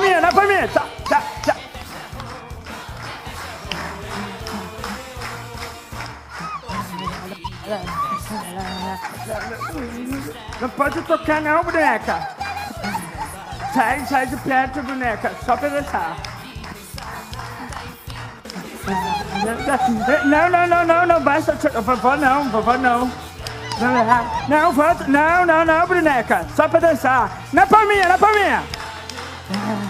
palminha, 0.00 0.20
na 0.20 0.32
palminha. 0.32 0.68
Tá, 0.68 0.86
tá, 1.08 1.22
tá. 1.44 1.56
Não 10.60 10.68
pode 10.70 11.02
tocar 11.02 11.40
não, 11.42 11.62
boneca. 11.62 12.28
Sai, 13.74 14.06
sai 14.06 14.26
de 14.26 14.36
perto, 14.38 14.82
boneca. 14.82 15.32
Só 15.44 15.56
pra 15.56 15.68
deixar. 15.68 16.16
Não, 20.24 20.50
não, 20.50 20.66
não, 20.66 20.84
não, 20.84 21.06
não 21.06 21.20
basta. 21.22 21.52
Vovó 21.80 22.16
não, 22.16 22.48
vovó 22.48 22.76
não. 22.78 23.10
Não. 24.48 24.72
Não, 25.08 25.46
não, 25.46 25.64
não, 25.64 25.86
boneca. 25.86 26.46
Só 26.56 26.68
pra 26.68 26.80
dançar. 26.80 27.30
Na 27.52 27.66
palminha, 27.66 28.08
na 28.08 28.18
palminha. 28.18 28.62
É! 29.50 29.89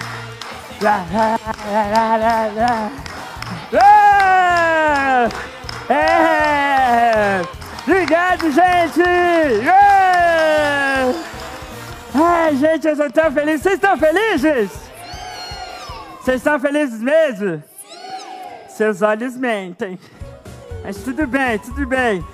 Obrigado, 7.86 8.50
gente! 8.50 9.02
É! 9.68 11.14
Ai, 12.14 12.56
gente, 12.56 12.86
eu 12.86 12.92
estou 12.92 13.10
tão 13.10 13.30
feliz. 13.30 13.60
Vocês 13.60 13.74
estão 13.74 13.98
felizes? 13.98 14.70
Vocês 16.22 16.36
estão 16.38 16.58
felizes 16.58 17.00
mesmo? 17.02 17.62
Seus 18.70 19.02
olhos 19.02 19.36
mentem. 19.36 19.98
Mas 20.82 20.96
tudo 20.96 21.26
bem, 21.26 21.58
tudo 21.58 21.86
bem. 21.86 22.24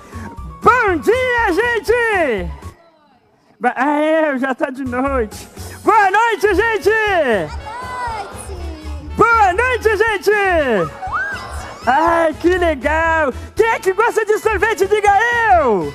Bom 0.63 0.95
dia, 0.95 1.53
gente! 1.53 2.49
Ah, 3.75 3.99
é, 3.99 4.37
já 4.37 4.55
tá 4.55 4.69
de 4.69 4.85
noite. 4.85 5.49
Boa 5.83 6.09
noite, 6.11 6.53
gente! 6.53 7.66
Noite, 9.57 9.97
gente! 9.97 10.31
Ai, 11.85 12.33
que 12.33 12.57
legal! 12.57 13.33
Quem 13.55 13.67
é 13.67 13.79
que 13.79 13.93
gosta 13.93 14.23
de 14.25 14.37
sorvete? 14.39 14.85
Diga 14.87 15.09
eu! 15.55 15.93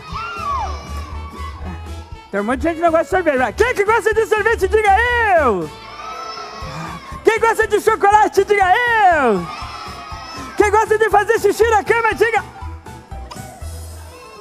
Tem 2.31 2.41
um 2.41 2.45
monte 2.45 2.61
de 2.61 2.63
gente 2.65 2.77
que 2.77 2.83
não 2.83 2.91
gosta 2.91 3.05
de 3.05 3.11
sorvete. 3.11 3.55
Quem 3.57 3.67
é 3.69 3.75
que 3.75 3.85
gosta 3.85 4.15
de 4.15 4.27
sorvete? 4.27 4.69
Diga 4.69 4.97
eu! 5.39 5.71
Quem 7.25 7.39
gosta 7.39 7.67
de 7.69 7.81
chocolate? 7.81 8.45
Diga 8.45 8.73
eu! 9.15 9.47
Quem 10.57 10.71
gosta 10.71 10.99
de 10.99 11.09
fazer 11.09 11.39
xixi 11.39 11.69
na 11.71 11.85
cama? 11.85 12.15
Diga... 12.15 12.45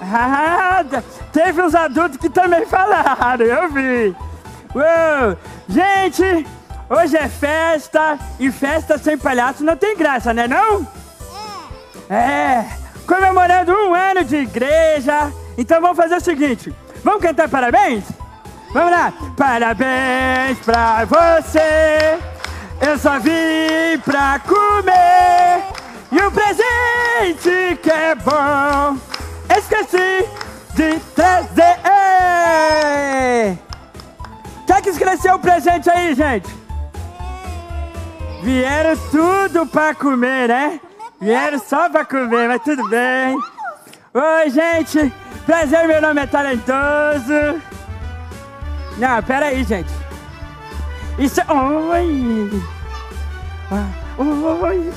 Ah, 0.03 0.83
teve 1.31 1.61
uns 1.61 1.75
adultos 1.75 2.17
que 2.17 2.29
também 2.29 2.65
falaram, 2.65 3.45
eu 3.45 3.69
vi. 3.69 4.15
Uou. 4.73 5.37
Gente, 5.69 6.47
hoje 6.91 7.15
é 7.15 7.29
festa 7.29 8.19
e 8.37 8.51
festa 8.51 8.97
sem 8.97 9.17
palhaço 9.17 9.63
não 9.63 9.77
tem 9.77 9.95
graça, 9.95 10.33
né 10.33 10.47
não? 10.47 10.85
É, 12.09 12.65
comemorando 13.07 13.71
um 13.71 13.93
ano 13.93 14.23
de 14.25 14.35
igreja. 14.35 15.31
Então 15.57 15.79
vamos 15.79 15.95
fazer 15.95 16.15
o 16.15 16.21
seguinte: 16.21 16.75
vamos 17.03 17.21
cantar 17.21 17.47
parabéns? 17.47 18.03
Vamos 18.73 18.91
lá! 18.91 19.13
Parabéns 19.37 20.57
pra 20.59 21.05
você! 21.05 22.19
Eu 22.81 22.97
só 22.97 23.19
vim 23.19 23.99
pra 24.03 24.39
comer 24.39 25.63
e 26.11 26.19
o 26.19 26.31
presente 26.31 27.77
que 27.81 27.91
é 27.91 28.15
bom. 28.15 28.97
Esqueci 29.55 30.25
de 30.73 30.99
trazer. 31.13 31.79
Quem 34.65 34.75
é 34.75 34.81
que 34.81 34.89
esqueceu 34.89 35.35
o 35.35 35.39
presente 35.39 35.89
aí, 35.89 36.15
gente? 36.15 36.60
Vieram 38.41 38.97
tudo 39.11 39.67
pra 39.67 39.93
comer, 39.93 40.47
né? 40.47 40.79
Vieram 41.19 41.59
só 41.59 41.87
pra 41.89 42.03
comer, 42.03 42.47
mas 42.47 42.63
tudo 42.63 42.87
bem. 42.89 43.37
Oi, 44.13 44.49
gente. 44.49 45.13
Prazer, 45.45 45.87
meu 45.87 46.01
nome 46.01 46.21
é 46.21 46.25
Talentoso. 46.25 47.61
Não, 48.97 49.23
pera 49.23 49.47
aí, 49.47 49.63
gente. 49.63 49.89
Isso 51.19 51.39
é... 51.39 51.45
Oi. 51.53 52.63
Oi. 54.17 54.93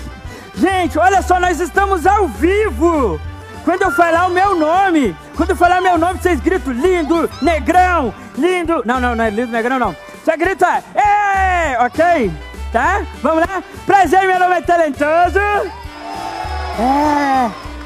Gente, 0.54 0.98
olha 0.98 1.20
só, 1.20 1.38
nós 1.38 1.60
estamos 1.60 2.06
ao 2.06 2.26
vivo. 2.28 3.20
Quando 3.64 3.82
eu 3.82 3.90
falar 3.90 4.26
o 4.26 4.30
meu 4.30 4.54
nome, 4.54 5.16
quando 5.36 5.50
eu 5.50 5.56
falar 5.56 5.80
meu 5.80 5.98
nome, 5.98 6.18
vocês 6.18 6.40
gritam 6.40 6.72
lindo, 6.72 7.30
negrão, 7.42 8.14
lindo. 8.36 8.82
Não, 8.86 9.00
não, 9.00 9.14
não 9.14 9.24
é 9.24 9.30
lindo, 9.30 9.52
negrão, 9.52 9.78
não. 9.78 9.96
Você 10.22 10.36
grita, 10.36 10.82
ei, 10.94 11.76
ok? 11.78 12.53
Tá? 12.74 13.06
Vamos 13.22 13.46
lá? 13.46 13.62
Prazer, 13.86 14.26
meu 14.26 14.36
nome 14.36 14.56
é 14.56 14.60
Talentoso. 14.60 15.38
É. 15.38 15.70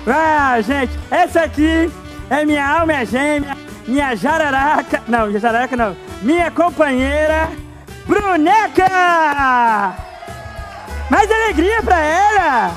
Ah, 0.07 0.59
gente, 0.63 0.99
essa 1.11 1.43
aqui 1.43 1.93
é 2.31 2.47
minha 2.47 2.67
alma 2.67 2.95
é 2.95 3.05
gêmea, 3.05 3.55
minha 3.87 4.17
jararaca. 4.17 5.03
Não, 5.07 5.31
jararaca 5.39 5.77
não. 5.77 5.95
Minha 6.23 6.51
companheira, 6.51 7.51
Bruneca! 8.07 8.89
Mais 11.11 11.31
alegria 11.31 11.83
pra 11.83 12.01
ela! 12.01 12.73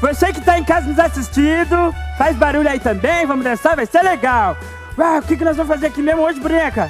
Você 0.00 0.32
que 0.32 0.42
tá 0.42 0.60
em 0.60 0.64
casa 0.64 0.86
nos 0.86 1.00
assistindo, 1.00 1.92
faz 2.16 2.36
barulho 2.36 2.68
aí 2.68 2.78
também, 2.78 3.26
vamos 3.26 3.42
dançar, 3.42 3.74
vai 3.74 3.84
ser 3.84 4.04
legal. 4.04 4.56
Ué, 4.96 5.18
o 5.18 5.22
que, 5.22 5.36
que 5.36 5.44
nós 5.44 5.56
vamos 5.56 5.74
fazer 5.74 5.88
aqui 5.88 6.00
mesmo 6.00 6.22
hoje, 6.22 6.38
Bruneca? 6.38 6.88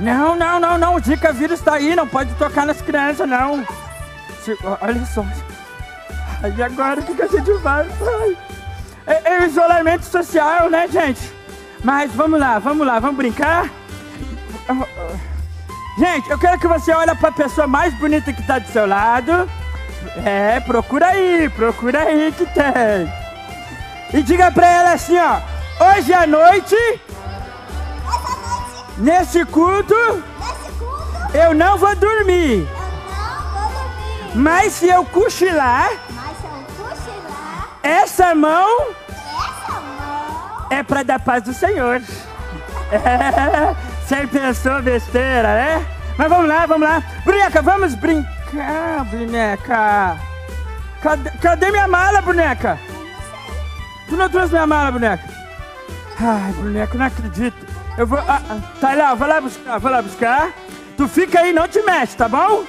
Não, 0.00 0.34
não, 0.34 0.58
não, 0.58 0.78
não, 0.78 0.94
o 0.94 1.00
Zika 1.00 1.30
vírus 1.30 1.60
tá 1.60 1.74
aí, 1.74 1.94
não 1.94 2.08
pode 2.08 2.32
tocar 2.34 2.64
nas 2.64 2.80
crianças, 2.80 3.28
não. 3.28 3.62
Olha 4.80 5.04
só. 5.04 5.24
E 6.56 6.62
agora 6.62 7.00
o 7.00 7.02
que, 7.02 7.14
que 7.14 7.22
a 7.22 7.26
gente 7.26 7.52
vai? 7.58 7.86
É, 9.06 9.34
é 9.34 9.44
isolamento 9.44 10.04
social, 10.06 10.70
né, 10.70 10.88
gente? 10.88 11.20
Mas 11.84 12.10
vamos 12.12 12.40
lá, 12.40 12.58
vamos 12.58 12.86
lá, 12.86 12.98
vamos 12.98 13.16
brincar? 13.16 13.68
Gente, 15.98 16.30
eu 16.30 16.38
quero 16.38 16.58
que 16.58 16.66
você 16.66 16.92
olhe 16.92 17.14
para 17.16 17.28
a 17.28 17.32
pessoa 17.32 17.66
mais 17.66 17.92
bonita 17.94 18.32
que 18.32 18.40
está 18.40 18.58
do 18.58 18.68
seu 18.68 18.86
lado. 18.86 19.50
É, 20.24 20.60
procura 20.60 21.08
aí, 21.08 21.50
procura 21.50 22.04
aí 22.04 22.32
que 22.32 22.46
tem. 22.46 23.12
E 24.14 24.22
diga 24.22 24.50
para 24.50 24.66
ela 24.66 24.92
assim, 24.92 25.18
ó. 25.18 25.40
Hoje 25.92 26.12
à 26.14 26.26
noite 26.26 26.74
nesse 29.00 29.44
culto, 29.46 29.94
nesse 30.38 30.72
culto, 30.78 31.36
eu 31.36 31.54
não 31.54 31.76
vou 31.78 31.94
dormir. 31.96 32.68
Mas 34.34 34.74
se 34.74 34.88
eu 34.88 35.04
cochilar, 35.06 35.90
Mas 36.10 36.36
se 36.36 36.44
eu 36.44 36.84
cochilar, 36.84 37.68
essa 37.82 38.34
mão, 38.34 38.88
essa 39.08 39.80
mão 39.80 40.66
é 40.70 40.82
para 40.82 41.02
dar 41.02 41.18
paz 41.18 41.42
do 41.42 41.52
Senhor. 41.52 42.00
É, 42.92 43.74
você 44.06 44.26
pensou 44.26 44.82
besteira, 44.82 45.48
né? 45.48 45.86
Mas 46.16 46.28
vamos 46.28 46.48
lá, 46.48 46.66
vamos 46.66 46.88
lá. 46.88 47.02
Boneca, 47.24 47.62
vamos 47.62 47.94
brincar, 47.94 49.04
boneca. 49.04 50.16
Cadê, 51.02 51.30
cadê 51.40 51.70
minha 51.70 51.88
mala, 51.88 52.20
boneca? 52.20 52.78
Tu 54.08 54.16
não 54.16 54.28
trouxe 54.28 54.52
minha 54.52 54.66
mala, 54.66 54.92
boneca? 54.92 55.24
Ai, 56.20 56.52
boneca, 56.52 56.98
não 56.98 57.06
acredito. 57.06 57.69
Eu 57.98 58.06
vou. 58.06 58.18
Ah, 58.18 58.42
ah, 58.48 58.60
tá 58.80 58.94
lá, 58.94 59.14
vou 59.14 59.28
lá 59.28 59.40
buscar, 59.40 59.78
vou 59.78 59.90
lá 59.90 60.02
buscar. 60.02 60.52
Tu 60.96 61.08
fica 61.08 61.40
aí, 61.40 61.52
não 61.52 61.68
te 61.68 61.82
mexe, 61.82 62.16
tá 62.16 62.28
bom? 62.28 62.64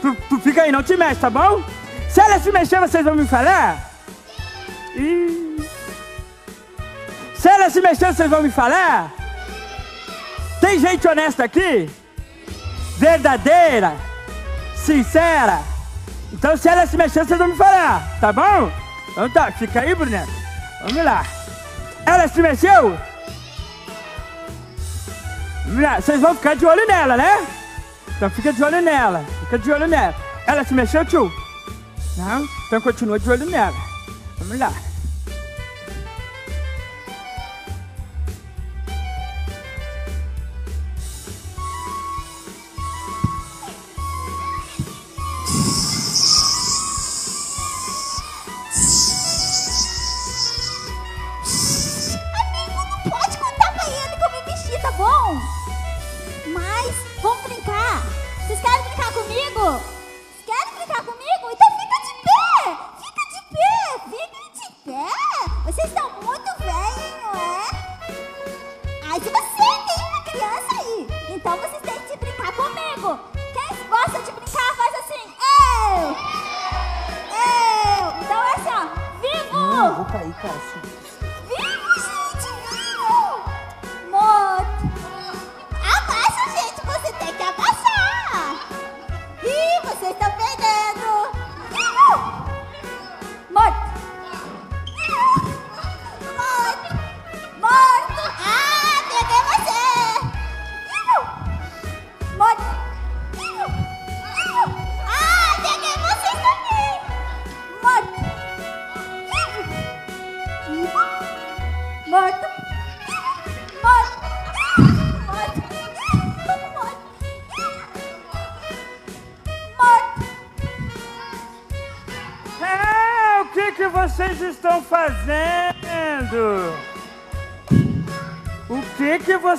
Tu, 0.00 0.16
tu 0.28 0.38
fica 0.40 0.62
aí, 0.62 0.72
não 0.72 0.82
te 0.82 0.96
mexe, 0.96 1.20
tá 1.20 1.30
bom? 1.30 1.62
Se 2.08 2.20
ela 2.20 2.38
se 2.38 2.50
mexer, 2.50 2.80
vocês 2.80 3.04
vão 3.04 3.14
me 3.14 3.26
falar? 3.26 3.90
Se 7.34 7.48
ela 7.48 7.68
se 7.70 7.80
mexer, 7.80 8.14
vocês 8.14 8.30
vão 8.30 8.42
me 8.42 8.50
falar? 8.50 9.12
Tem 10.60 10.78
gente 10.78 11.08
honesta 11.08 11.42
aqui? 11.42 11.90
Verdadeira? 12.98 13.96
Sincera? 14.76 15.60
Então 16.32 16.56
se 16.56 16.68
ela 16.68 16.86
se 16.86 16.96
mexer, 16.96 17.24
vocês 17.24 17.38
vão 17.38 17.48
me 17.48 17.56
falar, 17.56 18.16
tá 18.20 18.32
bom? 18.32 18.70
Então 19.10 19.28
tá, 19.30 19.50
fica 19.50 19.80
aí, 19.80 19.92
Bruneta. 19.92 20.30
Vamos 20.82 21.04
lá. 21.04 21.24
Ela 22.06 22.28
se 22.28 22.42
mexeu? 22.42 22.98
Vocês 26.00 26.20
vão 26.20 26.34
ficar 26.34 26.54
de 26.54 26.66
olho 26.66 26.86
nela, 26.86 27.16
né? 27.16 27.46
Então 28.16 28.30
fica 28.30 28.52
de 28.52 28.62
olho 28.62 28.82
nela. 28.82 29.24
Fica 29.40 29.58
de 29.58 29.70
olho 29.70 29.86
nela. 29.86 30.14
Ela 30.46 30.64
se 30.64 30.74
mexeu, 30.74 31.04
tio? 31.04 31.32
Não? 32.16 32.46
Então 32.66 32.80
continua 32.80 33.18
de 33.18 33.30
olho 33.30 33.46
nela. 33.46 33.76
Vamos 34.38 34.58
lá. 34.58 34.72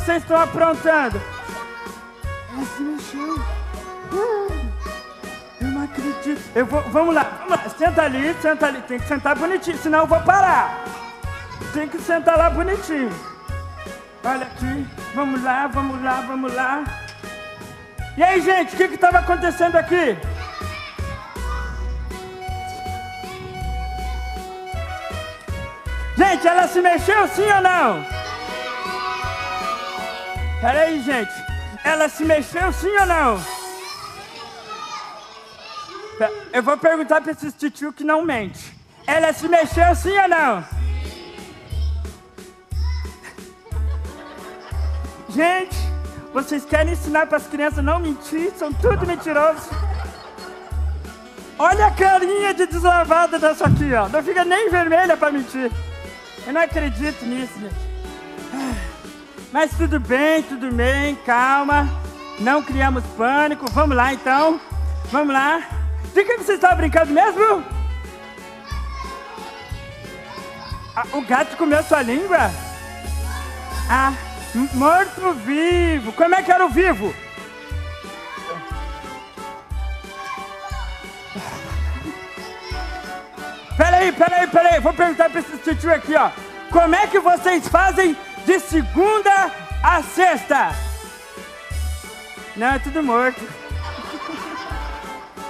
Vocês 0.04 0.22
estão 0.22 0.38
aprontando? 0.38 1.22
Ela 2.52 2.66
se 2.66 2.84
mexeu. 2.84 3.42
Ah, 4.12 4.54
Eu 5.62 5.68
não 5.68 5.84
acredito. 5.84 6.42
Eu 6.54 6.66
vou, 6.66 6.82
vamos 6.90 7.16
lá, 7.16 7.24
vamos 7.48 7.64
lá. 7.64 7.70
Senta 7.70 8.02
ali, 8.04 8.36
senta 8.42 8.66
ali. 8.68 8.82
Tem 8.82 9.00
que 9.00 9.08
sentar 9.08 9.34
bonitinho, 9.38 9.78
senão 9.78 10.00
eu 10.00 10.08
vou 10.08 10.20
parar. 10.20 10.84
Tem 11.74 11.88
que 11.88 11.98
sentar 12.00 12.38
lá 12.38 12.50
bonitinho. 12.50 13.12
Olha 14.26 14.44
aqui. 14.44 14.86
Vamos 15.16 15.42
lá, 15.42 15.68
vamos 15.68 16.04
lá, 16.04 16.22
vamos 16.28 16.54
lá. 16.54 16.84
E 18.18 18.24
aí, 18.24 18.42
gente, 18.42 18.74
o 18.74 18.78
que 18.78 18.90
que 18.90 18.96
estava 18.96 19.20
acontecendo 19.20 19.78
aqui? 19.78 20.18
Gente, 26.18 26.48
ela 26.48 26.68
se 26.68 26.82
mexeu 26.82 27.28
sim 27.30 27.50
ou 27.50 27.62
não? 27.62 28.23
Peraí, 30.63 31.01
gente. 31.01 31.33
Ela 31.83 32.07
se 32.07 32.24
mexeu 32.24 32.71
sim 32.71 32.95
ou 32.98 33.06
não? 33.06 33.44
Eu 36.54 36.63
vou 36.63 36.77
perguntar 36.77 37.19
pra 37.19 37.33
esses 37.33 37.54
titio 37.54 37.92
que 37.92 38.06
não 38.06 38.24
mente. 38.24 38.74
Ela 39.06 39.33
se 39.33 39.45
mexeu 39.50 39.94
sim 39.94 40.18
ou 40.18 40.30
não? 40.30 40.63
Gente, 45.27 45.75
vocês 46.33 46.63
querem 46.63 46.94
ensinar 46.94 47.25
para 47.25 47.39
as 47.39 47.48
crianças 47.48 47.83
não 47.83 48.00
mentir? 48.00 48.54
São 48.56 48.71
tudo 48.71 49.06
mentirosos. 49.06 49.68
Olha 51.60 51.88
a 51.88 51.92
carinha 51.92 52.54
de 52.54 52.68
deslavada 52.68 53.38
dessa 53.38 53.65
aqui, 53.65 53.94
ó. 53.94 54.07
Não 54.07 54.24
fica 54.24 54.45
nem 54.45 54.69
vermelha 54.69 55.18
para 55.18 55.30
mentir. 55.30 55.69
Eu 56.48 56.54
não 56.54 56.62
acredito 56.62 57.25
nisso, 57.25 57.60
gente. 57.60 58.93
Mas 59.54 59.72
tudo 59.78 60.00
bem, 60.00 60.42
tudo 60.44 60.72
bem, 60.72 61.16
calma. 61.26 61.88
Não 62.40 62.62
criamos 62.64 63.04
pânico. 63.16 63.70
Vamos 63.72 63.96
lá, 63.96 64.12
então. 64.14 64.60
Vamos 65.12 65.32
lá. 65.34 65.62
De 66.14 66.24
que 66.26 66.38
vocês 66.38 66.58
estavam 66.58 66.78
brincando 66.78 67.14
mesmo? 67.14 67.64
Ah, 70.96 71.06
o 71.14 71.22
gato 71.22 71.56
comeu 71.56 71.84
sua 71.84 72.02
língua? 72.02 72.50
Ah, 73.90 74.14
m- 74.56 74.70
morto-vivo. 74.74 76.12
Como 76.14 76.34
é 76.36 76.42
que 76.42 76.52
era 76.52 76.66
o 76.66 76.70
vivo? 76.70 77.14
Peraí, 83.78 84.12
peraí, 84.12 84.48
peraí. 84.48 84.80
Vou 84.80 84.94
perguntar 84.94 85.30
pra 85.30 85.40
esse 85.40 85.76
tio 85.76 85.94
aqui, 85.94 86.16
ó. 86.16 86.30
Como 86.72 86.96
é 86.96 87.08
que 87.08 87.20
vocês 87.20 87.68
fazem 87.68 88.16
de 88.45 88.60
segunda 88.60 89.51
a 89.84 90.04
sexta? 90.04 90.75
Não, 92.56 92.68
é 92.68 92.80
tudo 92.80 93.01
morto. 93.01 93.42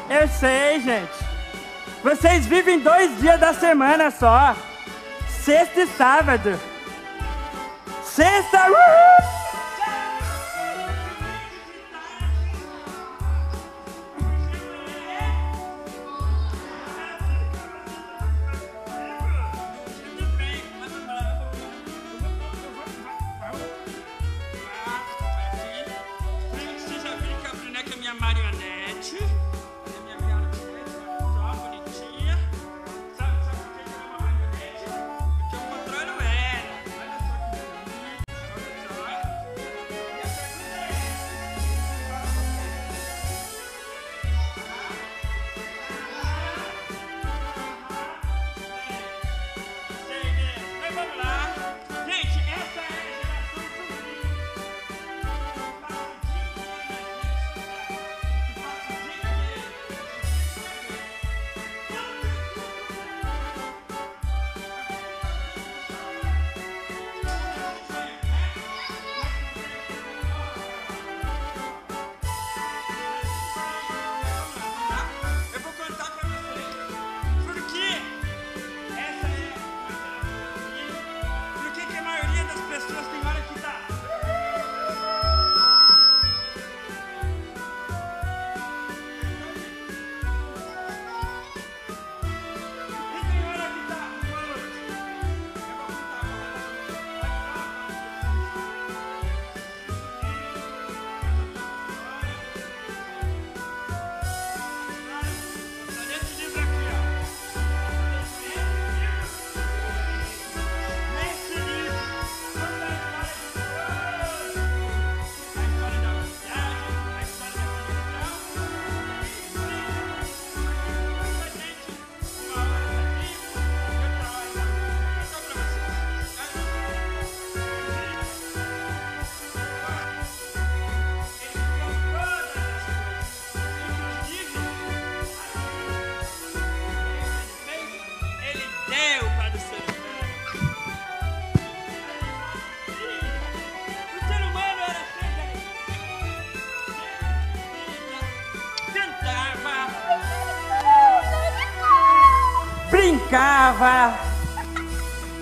Eu 0.10 0.28
sei, 0.28 0.82
gente. 0.82 1.24
Vocês 2.04 2.46
vivem 2.46 2.80
dois 2.80 3.18
dias 3.20 3.40
da 3.40 3.54
semana 3.54 4.12
só. 4.12 4.56
Sexta 5.44 5.82
e 5.82 5.88
sábado. 5.88 6.60
Sexta. 8.04 8.70
Uhul! 8.70 9.43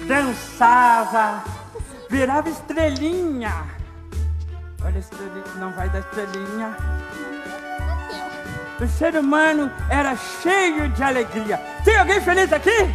Dançava, 0.07 1.43
virava 2.09 2.49
estrelinha. 2.49 3.65
Olha 4.83 4.95
a 4.95 4.99
estrelinha, 4.99 5.43
não 5.57 5.71
vai 5.71 5.89
dar 5.89 5.99
estrelinha. 5.99 6.75
O 8.79 8.87
ser 8.87 9.15
humano 9.15 9.71
era 9.89 10.15
cheio 10.15 10.89
de 10.89 11.03
alegria. 11.03 11.57
Tem 11.85 11.97
alguém 11.97 12.19
feliz 12.19 12.51
aqui? 12.51 12.93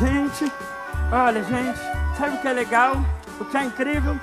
Gente, 0.00 0.52
olha, 1.12 1.44
gente, 1.44 1.78
sabe 2.18 2.36
o 2.36 2.40
que 2.40 2.48
é 2.48 2.52
legal? 2.52 2.96
O 3.38 3.44
que 3.44 3.56
é 3.56 3.64
incrível? 3.64 4.18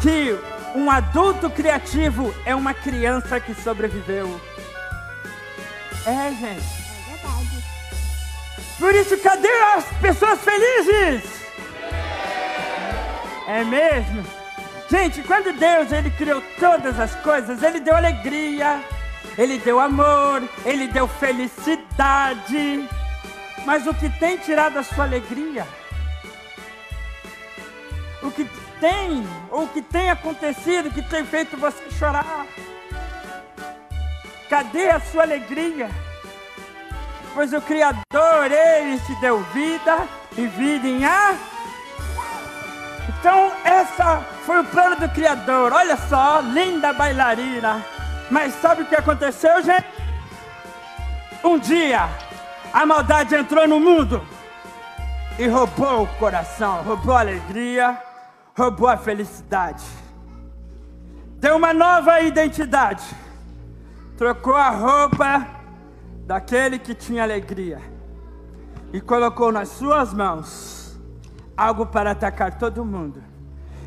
Que 0.00 0.36
um 0.74 0.90
adulto 0.90 1.48
criativo 1.48 2.34
é 2.44 2.54
uma 2.54 2.74
criança 2.74 3.38
que 3.38 3.54
sobreviveu. 3.54 4.40
É, 6.04 6.30
gente. 6.30 6.44
É 6.44 7.10
verdade. 7.10 7.64
Por 8.78 8.94
isso, 8.94 9.16
cadê 9.18 9.48
as 9.76 9.84
pessoas 10.00 10.40
felizes? 10.40 11.22
É 13.46 13.62
mesmo? 13.62 14.24
Gente, 14.90 15.22
quando 15.22 15.56
Deus 15.56 15.92
ele 15.92 16.10
criou 16.10 16.42
todas 16.58 16.98
as 16.98 17.14
coisas, 17.16 17.62
ele 17.62 17.80
deu 17.80 17.94
alegria, 17.94 18.82
ele 19.38 19.58
deu 19.58 19.78
amor, 19.78 20.42
ele 20.64 20.88
deu 20.88 21.06
felicidade. 21.06 22.88
Mas 23.64 23.86
o 23.86 23.94
que 23.94 24.10
tem 24.18 24.36
tirado 24.36 24.78
a 24.78 24.82
sua 24.82 25.04
alegria? 25.04 25.66
O 28.22 28.30
que 28.30 28.44
tem, 28.80 29.26
ou 29.50 29.66
que 29.68 29.82
tem 29.82 30.10
acontecido 30.10 30.90
que 30.90 31.02
tem 31.02 31.24
feito 31.24 31.56
você 31.56 31.90
chorar? 31.90 32.46
Cadê 34.48 34.90
a 34.90 35.00
sua 35.00 35.22
alegria? 35.22 35.90
Pois 37.34 37.52
o 37.52 37.60
Criador, 37.60 38.50
Ele 38.50 38.98
te 39.00 39.14
deu 39.20 39.40
vida 39.52 40.06
e 40.36 40.46
vida 40.46 40.86
em 40.86 41.04
A. 41.04 41.34
Então, 43.08 43.52
essa 43.64 44.20
foi 44.44 44.60
o 44.60 44.64
plano 44.64 44.96
do 44.96 45.08
Criador. 45.08 45.72
Olha 45.72 45.96
só, 45.96 46.40
linda 46.40 46.92
bailarina. 46.92 47.84
Mas 48.30 48.54
sabe 48.54 48.82
o 48.82 48.86
que 48.86 48.94
aconteceu, 48.94 49.62
gente? 49.62 49.86
Um 51.42 51.58
dia, 51.58 52.08
a 52.72 52.86
maldade 52.86 53.34
entrou 53.34 53.66
no 53.66 53.80
mundo 53.80 54.26
e 55.38 55.46
roubou 55.46 56.04
o 56.04 56.06
coração, 56.18 56.82
roubou 56.82 57.14
a 57.14 57.20
alegria, 57.20 57.98
roubou 58.56 58.88
a 58.88 58.96
felicidade. 58.96 59.84
Deu 61.38 61.56
uma 61.56 61.74
nova 61.74 62.20
identidade. 62.20 63.04
Trocou 64.16 64.54
a 64.54 64.70
roupa 64.70 65.46
daquele 66.24 66.78
que 66.78 66.94
tinha 66.94 67.24
alegria 67.24 67.80
e 68.92 69.00
colocou 69.00 69.50
nas 69.50 69.68
suas 69.70 70.14
mãos 70.14 70.96
algo 71.56 71.84
para 71.84 72.12
atacar 72.12 72.56
todo 72.56 72.84
mundo. 72.84 73.22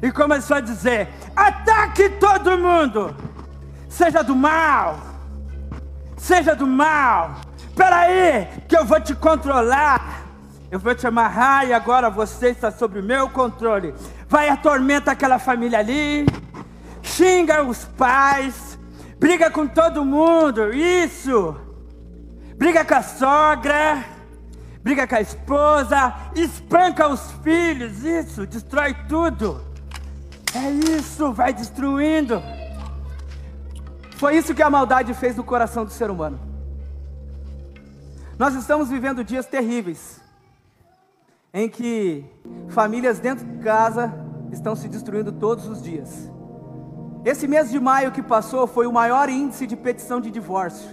E 0.02 0.12
começou 0.12 0.58
a 0.58 0.62
dizer: 0.62 1.08
ataque 1.36 2.10
todo 2.10 2.58
mundo, 2.58 3.16
seja 3.88 4.22
do 4.22 4.36
mal, 4.36 5.00
seja 6.18 6.54
do 6.54 6.68
mal. 6.68 7.38
Espera 7.58 8.00
aí, 8.00 8.48
que 8.68 8.78
eu 8.78 8.86
vou 8.86 9.00
te 9.00 9.16
controlar. 9.16 10.26
Eu 10.70 10.80
vou 10.80 10.94
te 10.94 11.08
amarrar 11.08 11.66
e 11.66 11.74
agora 11.74 12.10
você 12.10 12.50
está 12.50 12.70
sob 12.70 13.00
o 13.00 13.04
meu 13.04 13.30
controle. 13.30 13.94
Vai 14.28 14.50
atormenta 14.50 15.12
aquela 15.12 15.40
família 15.40 15.80
ali, 15.80 16.26
xinga 17.02 17.64
os 17.64 17.86
pais, 17.86 18.78
briga 19.18 19.50
com 19.50 19.68
todo 19.68 20.04
mundo. 20.04 20.74
Isso. 20.74 21.56
Briga 22.58 22.84
com 22.84 22.96
a 22.96 23.04
sogra, 23.04 24.04
briga 24.84 25.08
com 25.08 25.16
a 25.16 25.22
esposa, 25.22 26.14
espanca 26.36 27.08
os 27.08 27.32
filhos. 27.44 28.04
Isso, 28.04 28.48
destrói 28.48 28.96
tudo. 29.08 29.62
É 30.56 30.70
isso, 30.72 31.32
vai 31.32 31.54
destruindo. 31.54 32.42
Foi 34.18 34.36
isso 34.36 34.56
que 34.56 34.64
a 34.64 34.70
maldade 34.70 35.14
fez 35.14 35.36
no 35.36 35.44
coração 35.44 35.86
do 35.86 35.92
ser 35.92 36.10
humano. 36.10 36.40
Nós 38.40 38.56
estamos 38.56 38.90
vivendo 38.90 39.24
dias 39.24 39.46
terríveis, 39.46 40.20
em 41.58 41.68
que 41.68 42.24
famílias 42.68 43.18
dentro 43.18 43.44
de 43.44 43.58
casa 43.58 44.14
estão 44.52 44.76
se 44.76 44.88
destruindo 44.88 45.32
todos 45.32 45.68
os 45.68 45.82
dias. 45.82 46.32
Esse 47.26 47.48
mês 47.48 47.72
de 47.72 47.80
maio 47.80 48.12
que 48.12 48.22
passou 48.22 48.68
foi 48.68 48.86
o 48.86 48.92
maior 48.94 49.28
índice 49.28 49.66
de 49.66 49.76
petição 49.76 50.22
de 50.22 50.30
divórcio. 50.30 50.88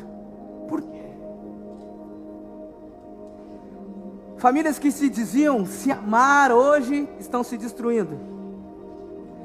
Por 0.66 0.80
quê? 0.80 1.04
Famílias 4.38 4.78
que 4.78 4.90
se 4.90 5.10
diziam 5.10 5.66
se 5.66 5.92
amar 5.92 6.50
hoje 6.50 7.06
estão 7.20 7.44
se 7.44 7.58
destruindo. 7.58 8.18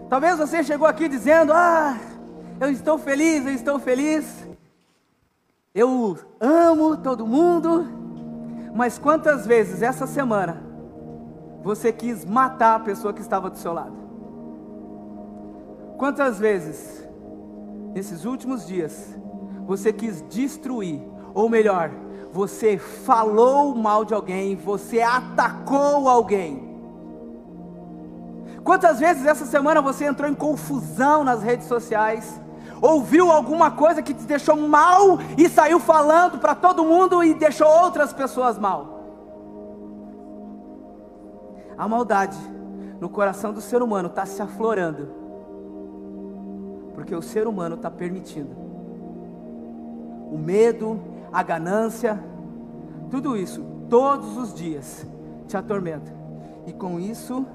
Talvez 0.10 0.38
você 0.38 0.64
chegou 0.64 0.88
aqui 0.88 1.10
dizendo: 1.10 1.52
Ah, 1.54 1.98
eu 2.62 2.72
estou 2.72 2.98
feliz, 2.98 3.46
eu 3.46 3.54
estou 3.54 3.78
feliz. 3.78 4.48
Eu 5.76 6.18
amo 6.40 6.96
todo 6.96 7.28
mundo. 7.28 7.86
Mas 8.74 8.98
quantas 8.98 9.46
vezes 9.46 9.82
essa 9.82 10.08
semana 10.08 10.69
você 11.62 11.92
quis 11.92 12.26
matar 12.26 12.76
a 12.76 12.80
pessoa 12.80 13.14
que 13.14 13.22
estava 13.22 13.50
do 13.50 13.58
seu 13.58 13.74
lado? 13.74 13.98
Quantas 15.98 16.40
vezes 16.40 17.06
nesses 17.94 18.24
últimos 18.26 18.66
dias 18.66 19.18
você 19.66 19.92
quis 19.92 20.22
destruir, 20.30 21.02
ou 21.34 21.50
melhor, 21.50 21.92
você 22.32 22.78
falou 22.78 23.76
mal 23.76 24.06
de 24.06 24.14
alguém, 24.14 24.56
você 24.56 25.02
atacou 25.02 26.08
alguém? 26.08 26.70
Quantas 28.64 29.00
vezes 29.00 29.26
essa 29.26 29.46
semana 29.46 29.82
você 29.82 30.06
entrou 30.06 30.30
em 30.30 30.36
confusão 30.36 31.24
nas 31.24 31.42
redes 31.42 31.68
sociais? 31.68 32.40
Ouviu 32.82 33.30
alguma 33.32 33.72
coisa 33.72 34.02
que 34.02 34.14
te 34.14 34.24
deixou 34.24 34.56
mal 34.56 35.20
e 35.38 35.50
saiu 35.50 35.80
falando 35.80 36.40
para 36.40 36.56
todo 36.56 36.86
mundo 36.86 37.24
e 37.24 37.34
deixou 37.34 37.68
outras 37.68 38.14
pessoas 38.14 38.58
mal? 38.58 38.99
A 41.80 41.88
maldade 41.88 42.38
no 43.00 43.08
coração 43.08 43.54
do 43.54 43.62
ser 43.62 43.82
humano 43.82 44.10
está 44.10 44.26
se 44.26 44.42
aflorando, 44.42 45.08
porque 46.94 47.16
o 47.16 47.22
ser 47.22 47.48
humano 47.48 47.76
está 47.76 47.90
permitindo. 47.90 48.54
O 50.30 50.38
medo, 50.38 51.00
a 51.32 51.42
ganância, 51.42 52.22
tudo 53.10 53.38
isso, 53.38 53.64
todos 53.90 54.36
os 54.36 54.54
dias, 54.54 55.08
te 55.48 55.56
atormenta. 55.56 56.14
E 56.68 56.74
com 56.74 57.00
isso, 57.00 57.46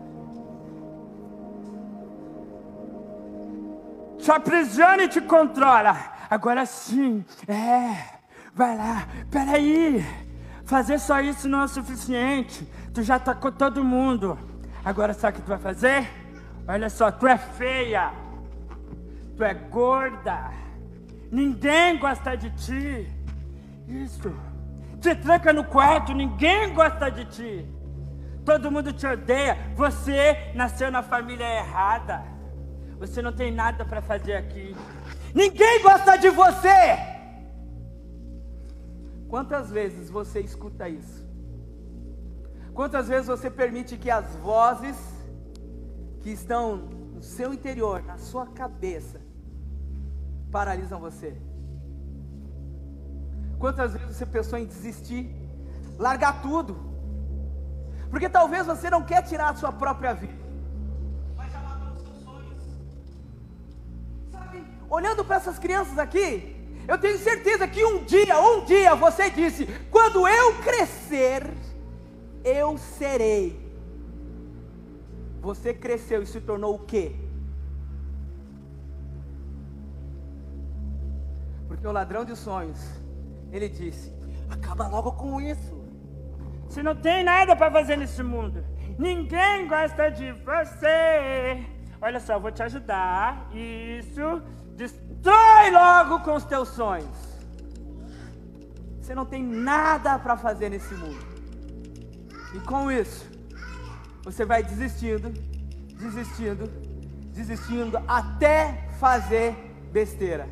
te 4.17 4.33
aprisiona 4.33 5.03
e 5.03 5.09
te 5.09 5.21
controla. 5.21 5.95
Agora 6.31 6.65
sim, 6.65 7.23
é, 7.47 8.21
vai 8.55 8.75
lá, 8.75 9.07
peraí. 9.31 10.03
Fazer 10.65 10.99
só 10.99 11.21
isso 11.21 11.47
não 11.47 11.63
é 11.63 11.69
suficiente. 11.69 12.67
Tu 12.95 13.03
já 13.03 13.17
atacou 13.17 13.51
todo 13.51 13.83
mundo. 13.83 14.39
Agora 14.85 15.13
sabe 15.13 15.37
o 15.37 15.41
que 15.41 15.47
tu 15.47 15.49
vai 15.49 15.59
fazer? 15.59 16.09
Olha 16.67 16.89
só, 16.89 17.11
tu 17.11 17.27
é 17.27 17.37
feia. 17.37 18.13
Tu 19.37 19.43
é 19.43 19.53
gorda. 19.53 20.53
Ninguém 21.31 21.99
gosta 21.99 22.37
de 22.37 22.51
ti. 22.51 23.13
Isso. 23.89 24.33
Te 25.01 25.13
tranca 25.17 25.53
no 25.53 25.65
quarto, 25.65 26.15
ninguém 26.15 26.73
gosta 26.73 27.11
de 27.11 27.25
ti. 27.25 27.69
Todo 28.45 28.71
mundo 28.71 28.93
te 28.93 29.07
odeia. 29.07 29.59
Você 29.75 30.53
nasceu 30.55 30.89
na 30.89 31.03
família 31.03 31.59
errada. 31.59 32.23
Você 33.01 33.21
não 33.21 33.33
tem 33.33 33.51
nada 33.51 33.85
para 33.85 34.01
fazer 34.01 34.35
aqui. 34.35 34.75
ninguém 35.35 35.83
gosta 35.83 36.17
de 36.17 36.31
você. 36.31 36.97
Quantas 39.29 39.69
vezes 39.69 40.09
você 40.09 40.39
escuta 40.39 40.89
isso? 40.89 41.24
Quantas 42.75 43.07
vezes 43.09 43.29
você 43.29 43.49
permite 43.49 43.97
que 43.97 44.11
as 44.11 44.35
vozes 44.37 44.97
que 46.23 46.31
estão 46.31 46.77
no 47.15 47.23
seu 47.23 47.55
interior, 47.55 48.03
na 48.03 48.19
sua 48.19 48.47
cabeça, 48.49 49.21
paralisam 50.51 50.99
você? 50.99 51.37
Quantas 53.61 53.93
vezes 53.93 54.17
você 54.17 54.27
pensou 54.27 54.59
em 54.59 54.67
desistir, 54.67 55.33
largar 55.97 56.43
tudo? 56.43 56.77
Porque 58.11 58.29
talvez 58.29 58.67
você 58.67 58.91
não 58.91 59.05
quer 59.05 59.23
tirar 59.23 59.51
a 59.51 59.55
sua 59.55 59.71
própria 59.71 60.13
vida. 60.13 60.45
Mas 61.37 61.53
já 61.53 61.61
matou 61.61 61.95
os 61.95 62.03
seus 62.03 62.25
sonhos. 62.25 62.59
Sabe, 64.33 64.65
olhando 64.91 65.25
para 65.25 65.37
essas 65.37 65.61
crianças 65.61 65.97
aqui, 65.97 66.57
eu 66.89 66.99
tenho 66.99 67.19
certeza 67.19 67.69
que 67.69 67.85
um 67.85 68.05
dia, 68.05 68.41
um 68.41 68.65
dia 68.65 68.97
você 68.97 69.31
disse: 69.31 69.67
quando 69.93 70.27
eu 70.27 70.55
crescer, 70.59 71.45
eu 72.45 72.77
serei. 72.79 73.59
Você 75.41 75.75
cresceu 75.75 76.23
e 76.23 76.27
se 76.27 76.41
tornou 76.41 76.75
o 76.75 76.79
quê? 76.79 77.17
Porque 81.67 81.87
o 81.87 81.93
ladrão 81.93 82.25
de 82.25 82.37
sonhos, 82.37 82.79
ele 83.51 83.69
disse: 83.69 84.13
acaba 84.51 84.87
logo 84.87 85.13
com 85.13 85.41
isso. 85.41 85.83
Você 86.69 86.83
não 86.83 86.97
tem 86.97 87.25
nada 87.25 87.55
para 87.57 87.71
fazer 87.71 87.97
nesse 87.97 88.23
mundo. 88.23 88.65
Ninguém 88.99 89.67
gosta 89.69 90.11
de 90.11 90.33
você. 90.33 91.65
Olha 92.01 92.21
só, 92.21 92.35
eu 92.35 92.41
vou 92.41 92.53
te 92.53 92.63
ajudar. 92.63 93.49
Isso. 93.55 94.43
Destrói 94.77 95.71
logo 95.71 96.21
com 96.21 96.35
os 96.35 96.45
teus 96.45 96.69
sonhos. 96.69 97.35
Você 99.01 99.15
não 99.15 99.27
tem 99.27 99.43
nada 99.43 100.19
para 100.19 100.37
fazer 100.37 100.69
nesse 100.71 100.95
mundo. 100.95 101.34
E 102.55 102.61
com 102.61 102.91
isso, 102.91 103.29
você 104.23 104.45
vai 104.45 104.63
desistindo, 104.63 105.31
desistindo, 105.99 106.69
desistindo 107.33 107.99
até 108.07 108.89
fazer 109.01 109.55
besteira. 109.93 110.49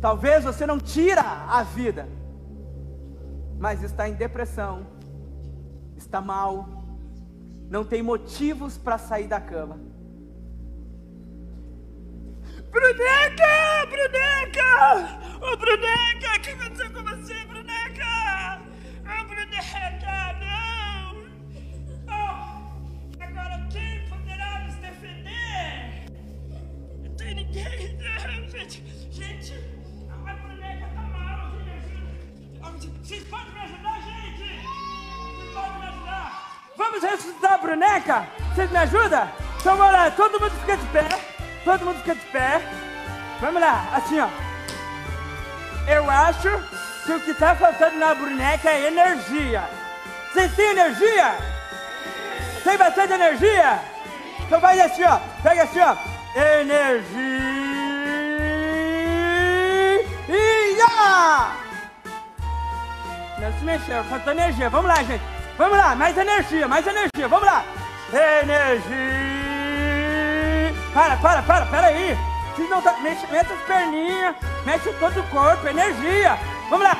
Talvez 0.00 0.44
você 0.44 0.64
não 0.64 0.78
tira 0.78 1.22
a 1.22 1.62
vida, 1.64 2.08
mas 3.58 3.82
está 3.82 4.08
em 4.08 4.14
depressão, 4.14 4.86
está 5.96 6.20
mal, 6.20 6.84
não 7.68 7.84
tem 7.84 8.02
motivos 8.02 8.78
para 8.78 8.98
sair 8.98 9.26
da 9.26 9.40
cama. 9.40 9.80
Bruneca! 12.70 13.86
Bruneca! 13.88 14.66
Ô, 15.40 15.56
Bruneca! 15.56 16.36
O 16.36 16.40
que 16.40 16.50
aconteceu 16.50 16.92
com 16.92 17.02
você, 17.02 17.34
Bruneca? 17.46 18.62
Ô, 19.00 19.24
Bruneca, 19.24 20.35
Vocês 33.06 33.22
podem 33.28 33.52
me 33.52 33.60
ajudar, 33.60 34.00
gente? 34.00 34.66
Vocês 35.38 35.54
podem 35.54 35.78
me 35.78 35.86
ajudar? 35.86 36.60
Vamos 36.76 37.02
ressuscitar 37.04 37.52
a 37.52 37.58
Bruneca? 37.58 38.26
Vocês 38.52 38.68
me 38.68 38.78
ajudam? 38.78 39.30
Então 39.60 39.76
vamos 39.76 39.92
lá, 39.92 40.10
todo 40.10 40.40
mundo 40.40 40.50
fica 40.60 40.76
de 40.76 40.86
pé. 40.86 41.08
Todo 41.64 41.84
mundo 41.84 41.98
fica 41.98 42.16
de 42.16 42.26
pé. 42.32 42.60
Vamos 43.40 43.60
lá, 43.60 43.90
assim 43.94 44.18
ó. 44.18 44.28
Eu 45.88 46.10
acho 46.10 46.48
que 47.04 47.12
o 47.12 47.20
que 47.20 47.34
tá 47.34 47.54
faltando 47.54 47.96
na 47.96 48.12
boneca 48.12 48.70
é 48.70 48.88
energia. 48.88 49.62
Vocês 50.32 50.52
têm 50.56 50.70
energia? 50.70 51.38
Tem 52.64 52.76
bastante 52.76 53.12
energia? 53.12 53.82
Então 54.40 54.58
vai 54.58 54.80
assim 54.80 55.04
ó. 55.04 55.20
Pega 55.44 55.62
assim 55.62 55.78
ó. 55.78 55.96
Energia! 56.60 57.46
Não 63.38 63.52
se 63.52 63.64
mexeu, 63.64 64.02
faltou 64.04 64.32
energia. 64.32 64.70
Vamos 64.70 64.88
lá, 64.88 65.02
gente. 65.02 65.22
Vamos 65.58 65.76
lá, 65.76 65.94
mais 65.94 66.16
energia, 66.16 66.66
mais 66.68 66.86
energia. 66.86 67.28
Vamos 67.28 67.46
lá. 67.46 67.64
Energia! 68.12 68.86
Para, 70.92 71.16
para, 71.16 71.42
para, 71.42 71.66
para 71.66 71.86
aí. 71.88 72.16
Não 72.70 72.80
tá, 72.80 72.96
mexe, 73.02 73.26
mexe 73.26 73.52
as 73.52 73.60
perninhas, 73.62 74.34
mexe 74.64 74.90
todo 74.94 75.20
o 75.20 75.22
corpo, 75.24 75.68
energia. 75.68 76.38
Vamos 76.70 76.86
lá. 76.86 76.96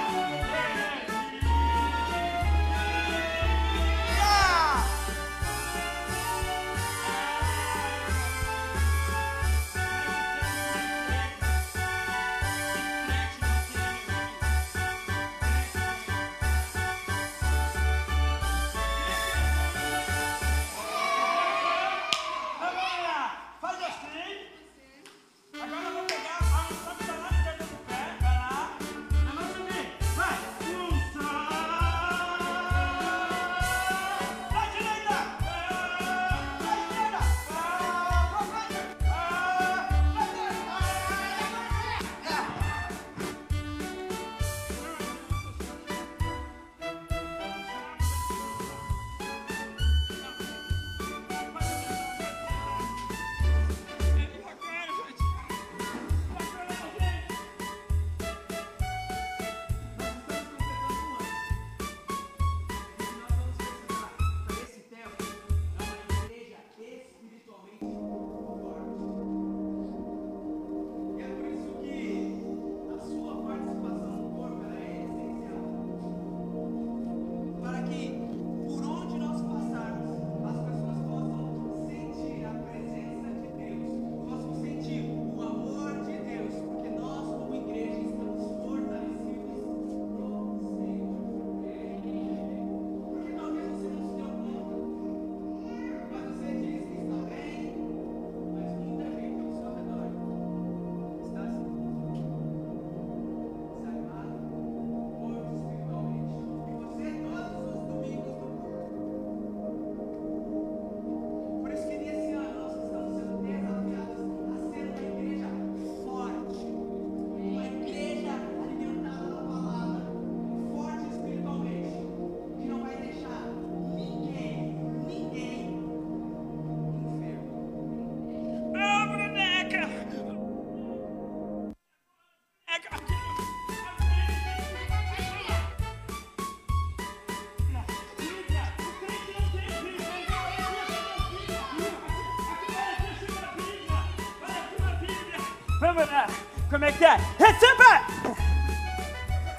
É? 147.00 147.16
Receba! 147.38 148.06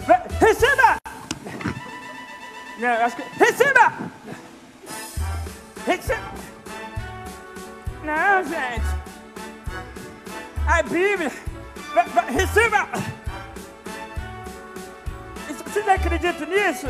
Re- 0.07 0.45
Receba! 0.45 0.97
Não, 2.79 3.05
acho 3.05 3.15
que... 3.15 3.21
Receba! 3.43 3.93
Receba! 5.85 6.31
Não, 8.03 8.43
gente! 8.43 8.85
A 10.67 10.83
Bíblia. 10.83 11.31
Receba! 12.33 12.87
Vocês 15.65 15.87
acreditam 15.87 16.47
nisso? 16.47 16.87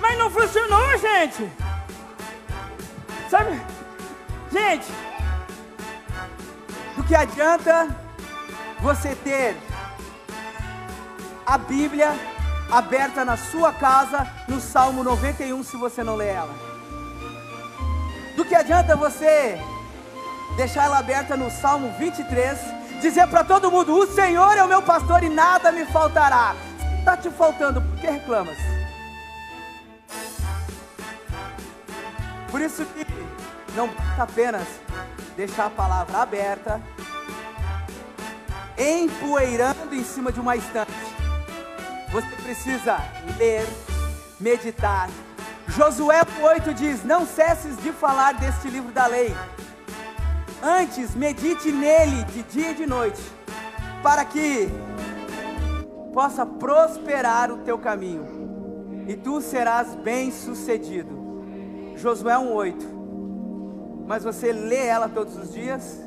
Mas 0.00 0.18
não 0.18 0.30
funcionou, 0.30 0.98
gente! 0.98 1.50
Sabe? 3.30 3.60
Gente, 4.52 4.86
Do 6.96 7.04
que 7.04 7.14
adianta 7.14 7.86
você 8.82 9.14
ter 9.14 9.56
a 11.46 11.58
Bíblia 11.58 12.12
aberta 12.70 13.24
na 13.24 13.36
sua 13.36 13.72
casa 13.72 14.26
no 14.48 14.60
Salmo 14.60 15.02
91 15.02 15.62
se 15.62 15.76
você 15.76 16.02
não 16.02 16.16
lê 16.16 16.28
ela? 16.28 16.54
Do 18.36 18.44
que 18.44 18.54
adianta 18.54 18.96
você 18.96 19.58
deixar 20.56 20.84
ela 20.84 20.98
aberta 20.98 21.36
no 21.36 21.50
Salmo 21.50 21.92
23 21.98 22.58
dizer 23.00 23.26
para 23.28 23.42
todo 23.42 23.70
mundo: 23.70 23.94
O 23.94 24.06
Senhor 24.06 24.56
é 24.56 24.62
o 24.62 24.68
meu 24.68 24.82
pastor 24.82 25.22
e 25.22 25.28
nada 25.28 25.72
me 25.72 25.84
faltará. 25.86 26.54
Está 26.98 27.16
te 27.16 27.30
faltando, 27.30 27.80
por 27.80 27.98
que 27.98 28.06
reclamas? 28.06 28.58
Por 32.50 32.60
isso 32.60 32.84
que 32.84 33.06
não 33.74 33.88
basta 33.88 34.22
apenas 34.22 34.66
deixar 35.36 35.66
a 35.66 35.70
palavra 35.70 36.18
aberta, 36.18 36.80
empoeirando 38.80 39.94
em 39.94 40.02
cima 40.02 40.32
de 40.32 40.40
uma 40.40 40.56
estante. 40.56 40.90
Você 42.10 42.28
precisa 42.42 42.98
ler, 43.36 43.66
meditar. 44.40 45.10
Josué 45.68 46.22
8 46.40 46.72
diz: 46.72 47.04
Não 47.04 47.26
cesses 47.26 47.76
de 47.82 47.92
falar 47.92 48.32
deste 48.32 48.68
livro 48.68 48.90
da 48.90 49.06
lei. 49.06 49.34
Antes, 50.62 51.14
medite 51.14 51.70
nele 51.70 52.24
de 52.24 52.42
dia 52.44 52.70
e 52.70 52.74
de 52.74 52.86
noite, 52.86 53.20
para 54.02 54.24
que 54.24 54.68
possa 56.12 56.44
prosperar 56.44 57.52
o 57.52 57.58
teu 57.58 57.78
caminho, 57.78 59.04
e 59.06 59.14
tu 59.14 59.40
serás 59.40 59.94
bem-sucedido. 59.94 61.20
Josué 61.96 62.36
1:8. 62.38 63.00
Mas 64.06 64.24
você 64.24 64.52
lê 64.52 64.86
ela 64.86 65.08
todos 65.08 65.36
os 65.36 65.52
dias? 65.52 66.00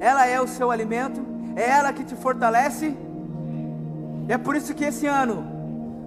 Ela 0.00 0.26
é 0.26 0.40
o 0.40 0.48
seu 0.48 0.70
alimento? 0.70 1.33
É 1.56 1.68
ela 1.68 1.92
que 1.92 2.04
te 2.04 2.16
fortalece? 2.16 2.96
É 4.28 4.38
por 4.38 4.56
isso 4.56 4.74
que 4.74 4.84
esse 4.84 5.06
ano 5.06 5.54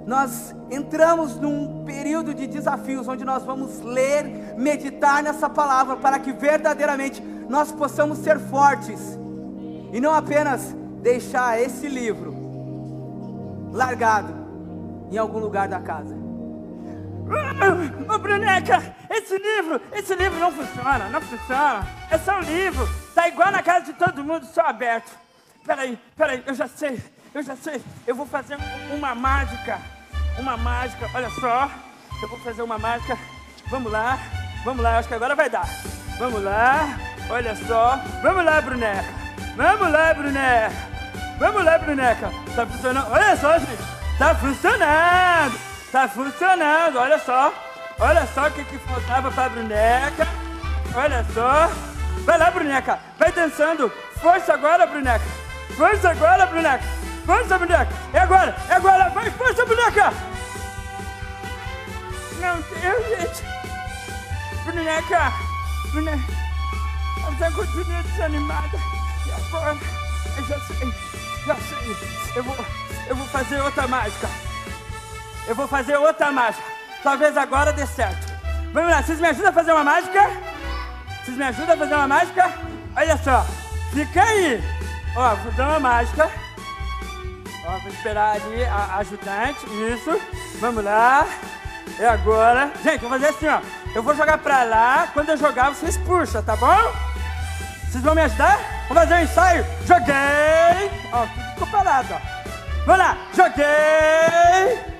nós 0.06 0.56
entramos 0.72 1.36
num 1.36 1.84
período 1.86 2.34
de 2.34 2.48
desafios 2.48 3.08
onde 3.08 3.26
nós 3.26 3.44
vamos 3.44 3.82
ler, 3.82 4.56
meditar 4.58 5.22
nessa 5.22 5.50
palavra 5.50 5.98
para 5.98 6.18
que 6.18 6.32
verdadeiramente 6.32 7.22
nós 7.22 7.72
possamos 7.72 8.20
ser 8.20 8.40
fortes 8.40 9.20
e 9.92 10.00
não 10.00 10.14
apenas 10.14 10.74
deixar 11.02 11.62
esse 11.62 11.88
livro 11.88 12.36
largado 13.72 14.34
em 15.12 15.18
algum 15.18 15.40
lugar 15.40 15.68
da 15.68 15.80
casa. 15.80 16.16
Ô 17.28 18.14
oh, 18.14 18.18
Bruneca, 18.18 18.96
esse 19.10 19.38
livro, 19.38 19.82
esse 19.92 20.16
livro 20.16 20.40
não 20.40 20.52
funciona, 20.52 21.10
não 21.10 21.20
funciona. 21.20 21.86
É 22.10 22.18
só 22.18 22.38
um 22.38 22.42
livro, 22.42 22.88
tá 23.14 23.28
igual 23.28 23.52
na 23.52 23.62
casa 23.62 23.86
de 23.86 23.94
todo 23.94 24.24
mundo, 24.24 24.46
só 24.46 24.62
aberto. 24.62 25.27
Peraí, 25.68 26.00
peraí, 26.16 26.42
eu 26.48 26.56
já 26.56 26.66
sei, 26.66 26.98
eu 27.34 27.44
já 27.44 27.54
sei. 27.58 27.84
Eu 28.08 28.16
vou 28.16 28.26
fazer 28.26 28.58
uma 28.90 29.14
mágica, 29.14 29.82
uma 30.40 30.56
mágica, 30.56 31.10
olha 31.14 31.30
só. 31.30 31.70
Eu 32.22 32.30
vou 32.30 32.40
fazer 32.40 32.62
uma 32.62 32.78
mágica. 32.80 33.18
Vamos 33.70 33.92
lá, 33.92 34.18
vamos 34.64 34.82
lá, 34.82 34.98
acho 34.98 35.10
que 35.10 35.14
agora 35.14 35.36
vai 35.36 35.50
dar. 35.50 35.68
Vamos 36.18 36.42
lá, 36.42 36.98
olha 37.30 37.54
só. 37.68 38.00
Vamos 38.24 38.46
lá, 38.46 38.62
Bruneca. 38.62 39.14
Vamos 39.58 39.92
lá, 39.92 40.14
Bruneca. 40.14 40.72
Vamos 41.38 41.66
lá, 41.66 41.78
Bruneca. 41.78 42.32
Tá 42.56 42.66
funcionando, 42.66 43.12
olha 43.12 43.36
só, 43.36 43.60
gente. 43.60 43.84
Tá 44.18 44.36
funcionando. 44.36 45.60
Tá 45.92 46.08
funcionando, 46.08 46.98
olha 46.98 47.20
só. 47.20 47.54
Olha 48.00 48.26
só 48.28 48.48
o 48.48 48.52
que, 48.52 48.64
que 48.64 48.78
faltava 48.78 49.30
pra 49.32 49.50
Bruneca. 49.50 50.26
Olha 50.96 51.26
só. 51.34 51.70
Vai 52.24 52.38
lá, 52.38 52.52
Bruneca. 52.52 53.00
Vai 53.20 53.34
dançando. 53.34 53.92
Força 54.22 54.54
agora, 54.54 54.88
Bruneca. 54.88 55.47
Força 55.78 56.10
agora, 56.10 56.48
Bruneca. 56.48 56.84
Força, 57.24 57.58
Bruneca. 57.60 57.88
É 58.12 58.20
agora, 58.20 58.56
é 58.68 58.74
agora. 58.74 59.10
Vai, 59.12 59.30
força, 59.30 59.64
Bruneca. 59.64 60.12
Não 62.40 62.62
deu, 62.62 63.16
gente. 63.16 63.44
Bruneca. 64.66 65.34
Bruneca. 65.92 66.34
Ela 67.40 67.52
continua 67.52 68.02
desanimada. 68.02 68.78
E 69.28 69.32
agora? 69.32 69.78
Eu 70.38 70.46
já 70.46 70.60
sei. 70.62 70.94
Já 71.46 71.56
sei. 71.56 71.98
Eu 72.36 72.44
vou, 72.44 72.66
eu 73.08 73.16
vou 73.16 73.28
fazer 73.28 73.62
outra 73.62 73.88
mágica. 73.88 74.28
Eu 75.48 75.56
vou 75.56 75.68
fazer 75.68 75.96
outra 75.98 76.32
mágica. 76.32 76.66
Talvez 77.04 77.38
agora 77.38 77.72
dê 77.72 77.86
certo. 77.86 78.34
Vamos 78.74 78.90
lá, 78.90 79.04
vocês 79.04 79.20
me 79.20 79.28
ajudam 79.28 79.50
a 79.50 79.54
fazer 79.54 79.72
uma 79.74 79.84
mágica? 79.84 80.30
Vocês 81.24 81.38
me 81.38 81.44
ajudam 81.44 81.76
a 81.76 81.78
fazer 81.78 81.94
uma 81.94 82.08
mágica? 82.08 82.54
Olha 82.96 83.18
só, 83.18 83.46
fica 83.94 84.24
aí. 84.24 84.77
Ó, 85.16 85.36
vou 85.36 85.52
dar 85.54 85.70
uma 85.70 85.80
mágica. 85.80 86.30
Ó, 87.66 87.80
vou 87.80 87.92
esperar 87.92 88.36
ali 88.36 88.64
a 88.66 88.98
ajudante. 88.98 89.66
Isso. 89.94 90.22
Vamos 90.60 90.84
lá. 90.84 91.28
É 92.00 92.08
agora. 92.08 92.72
Gente, 92.84 93.02
vou 93.02 93.10
fazer 93.10 93.28
assim, 93.28 93.48
ó. 93.48 93.60
Eu 93.96 94.04
vou 94.04 94.16
jogar 94.16 94.38
pra 94.38 94.64
lá. 94.64 95.08
Quando 95.14 95.30
eu 95.30 95.38
jogar, 95.38 95.70
vocês 95.70 95.98
puxam, 95.98 96.44
tá 96.44 96.56
bom? 96.56 96.78
Vocês 97.90 98.04
vão 98.04 98.14
me 98.14 98.22
ajudar? 98.22 98.60
Vamos 98.88 99.04
fazer 99.04 99.16
um 99.16 99.24
ensaio. 99.24 99.66
Joguei. 99.86 100.92
Ó, 101.12 101.26
tudo 101.26 101.50
ficou 101.54 101.68
parado, 101.68 102.14
ó. 102.14 102.20
Vamos 102.86 103.00
lá. 103.00 103.18
Joguei. 103.36 104.96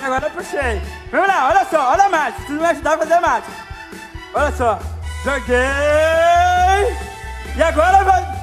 E 0.00 0.04
agora 0.04 0.26
eu 0.26 0.30
puxei. 0.30 0.80
Vamos 1.10 1.26
lá, 1.26 1.48
olha 1.48 1.64
só, 1.64 1.90
olha 1.90 2.04
a 2.04 2.08
mágica. 2.08 2.42
Vocês 2.42 2.48
vão 2.48 2.58
me 2.58 2.66
ajudar 2.66 2.94
a 2.94 2.98
fazer 2.98 3.14
a 3.14 3.20
mágica. 3.20 3.52
Olha 4.34 4.52
só. 4.52 4.78
Joguei. 5.24 5.56
E 7.56 7.62
agora 7.62 8.04
vai. 8.04 8.37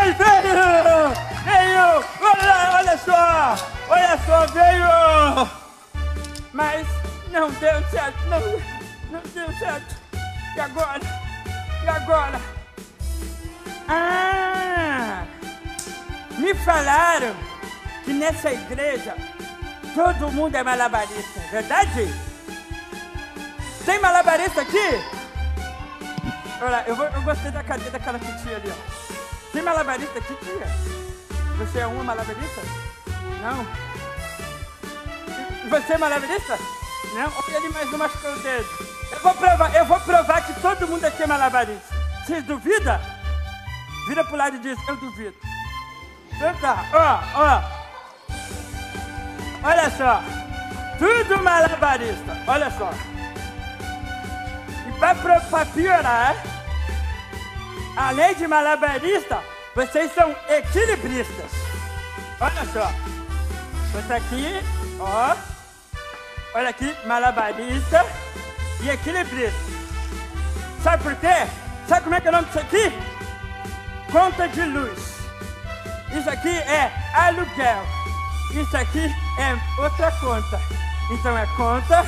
Aí, 0.00 0.12
veio! 0.12 1.12
Veio! 1.44 2.04
Olha, 2.22 2.78
olha 2.78 2.96
só! 2.96 3.54
Olha 3.86 4.18
só, 4.24 4.46
veio! 4.46 5.50
Mas 6.54 6.86
não 7.30 7.50
deu 7.50 7.84
certo, 7.90 8.18
não, 8.28 8.40
não 9.10 9.20
deu 9.34 9.52
certo. 9.58 9.94
E 10.56 10.60
agora? 10.60 11.00
E 11.84 11.88
agora? 11.88 12.40
Ah! 13.88 15.24
Me 16.38 16.54
falaram 16.54 17.36
que 18.02 18.14
nessa 18.14 18.52
igreja 18.52 19.14
todo 19.94 20.32
mundo 20.32 20.54
é 20.54 20.64
malabarista, 20.64 21.40
é 21.40 21.48
verdade? 21.50 22.08
Tem 23.84 24.00
malabarista 24.00 24.62
aqui? 24.62 25.04
Olha, 26.62 26.84
eu, 26.86 26.96
vou, 26.96 27.06
eu 27.06 27.22
gostei 27.22 27.50
da 27.50 27.62
cadeira 27.62 27.90
daquela 27.90 28.18
titia 28.18 28.56
ali, 28.56 28.70
ó. 28.70 29.09
Tem 29.52 29.62
malabarista 29.62 30.18
aqui, 30.18 30.34
tia? 30.36 30.66
Você 31.58 31.80
é 31.80 31.86
uma 31.86 32.04
malabarista? 32.04 32.62
Não? 33.42 33.66
Você 35.68 35.92
é 35.92 35.98
malabarista? 35.98 36.58
Não? 37.14 37.32
Olha 37.36 37.56
ele 37.56 37.68
mais 37.70 37.90
não 37.90 37.98
machucou 37.98 38.32
o 38.32 38.38
dedo. 38.38 38.68
Eu 39.10 39.20
vou 39.20 39.34
provar, 39.34 39.74
eu 39.74 39.84
vou 39.84 40.00
provar 40.00 40.46
que 40.46 40.60
todo 40.60 40.86
mundo 40.86 41.04
aqui 41.04 41.22
é 41.22 41.26
malabarista. 41.26 41.94
Vocês 42.24 42.44
duvidam? 42.44 43.00
Vira 44.06 44.24
pro 44.24 44.36
lado 44.36 44.56
e 44.56 44.60
diz, 44.60 44.78
eu 44.88 44.96
duvido. 44.96 45.34
Então 46.32 46.54
tá, 46.56 46.84
ó, 46.92 47.42
ó. 47.42 47.80
Olha 49.68 49.90
só. 49.90 50.22
Tudo 50.98 51.42
malabarista, 51.42 52.36
olha 52.46 52.70
só. 52.70 52.90
E 54.88 54.92
pra, 54.98 55.14
pra 55.14 55.66
piorar, 55.66 56.36
além 58.00 58.34
de 58.34 58.46
malabarista, 58.46 59.42
vocês 59.74 60.12
são 60.14 60.34
equilibristas. 60.48 61.50
Olha 62.40 62.64
só. 62.72 62.90
Você 63.92 64.12
aqui, 64.14 64.60
ó. 64.98 65.36
Olha 66.54 66.70
aqui, 66.70 66.96
malabarista 67.06 68.04
e 68.82 68.88
equilibrista. 68.88 69.60
Sabe 70.82 71.02
por 71.02 71.14
quê? 71.16 71.46
Sabe 71.86 72.04
como 72.04 72.14
é 72.14 72.20
que 72.20 72.28
é 72.28 72.30
o 72.30 72.32
nome 72.32 72.46
disso 72.46 72.58
aqui? 72.58 72.92
Conta 74.10 74.48
de 74.48 74.62
luz. 74.62 74.98
Isso 76.16 76.30
aqui 76.30 76.48
é 76.48 76.90
aluguel. 77.14 77.84
Isso 78.52 78.76
aqui 78.76 79.04
é 79.38 79.80
outra 79.82 80.10
conta. 80.12 80.60
Então 81.10 81.36
é 81.36 81.46
conta, 81.56 82.04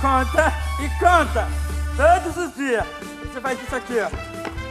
conta 0.00 0.52
e 0.80 0.88
conta. 0.98 1.48
Todos 1.96 2.36
os 2.36 2.54
dias. 2.54 2.84
Você 3.22 3.40
faz 3.40 3.62
isso 3.62 3.76
aqui, 3.76 3.94
ó. 4.00 4.10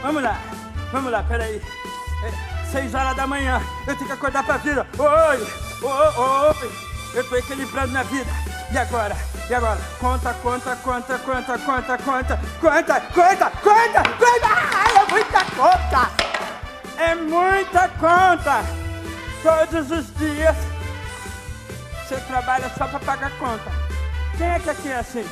Vamos 0.02 0.22
lá. 0.22 0.55
Vamos 0.92 1.10
lá, 1.10 1.22
peraí. 1.22 1.60
É 2.24 2.70
seis 2.70 2.94
horas 2.94 3.16
da 3.16 3.26
manhã. 3.26 3.60
Eu 3.86 3.94
tenho 3.94 4.06
que 4.06 4.12
acordar 4.12 4.44
pra 4.44 4.56
vida. 4.58 4.86
Oi, 4.98 5.46
oi, 5.82 6.08
oi. 6.16 6.72
Eu 7.14 7.28
tô 7.28 7.36
equilibrando 7.36 7.92
na 7.92 8.02
vida. 8.02 8.30
E 8.72 8.78
agora? 8.78 9.16
E 9.48 9.54
agora? 9.54 9.78
Conta, 10.00 10.34
conta, 10.34 10.76
conta, 10.76 11.18
conta, 11.18 11.58
conta, 11.58 11.98
conta, 11.98 11.98
conta, 11.98 12.38
conta, 12.60 13.50
conta, 13.62 14.02
conta. 14.18 14.48
Ai, 14.74 14.96
é 14.96 15.10
muita 15.10 15.44
conta. 15.44 16.10
É 16.98 17.14
muita 17.14 17.88
conta. 17.88 18.64
Todos 19.42 19.90
os 19.90 20.14
dias 20.16 20.56
você 22.06 22.16
trabalha 22.20 22.70
só 22.76 22.86
para 22.86 23.00
pagar 23.00 23.30
conta. 23.38 23.70
Quem 24.36 24.48
é 24.48 24.58
que 24.58 24.70
aqui 24.70 24.88
é 24.88 24.98
assim? 24.98 25.26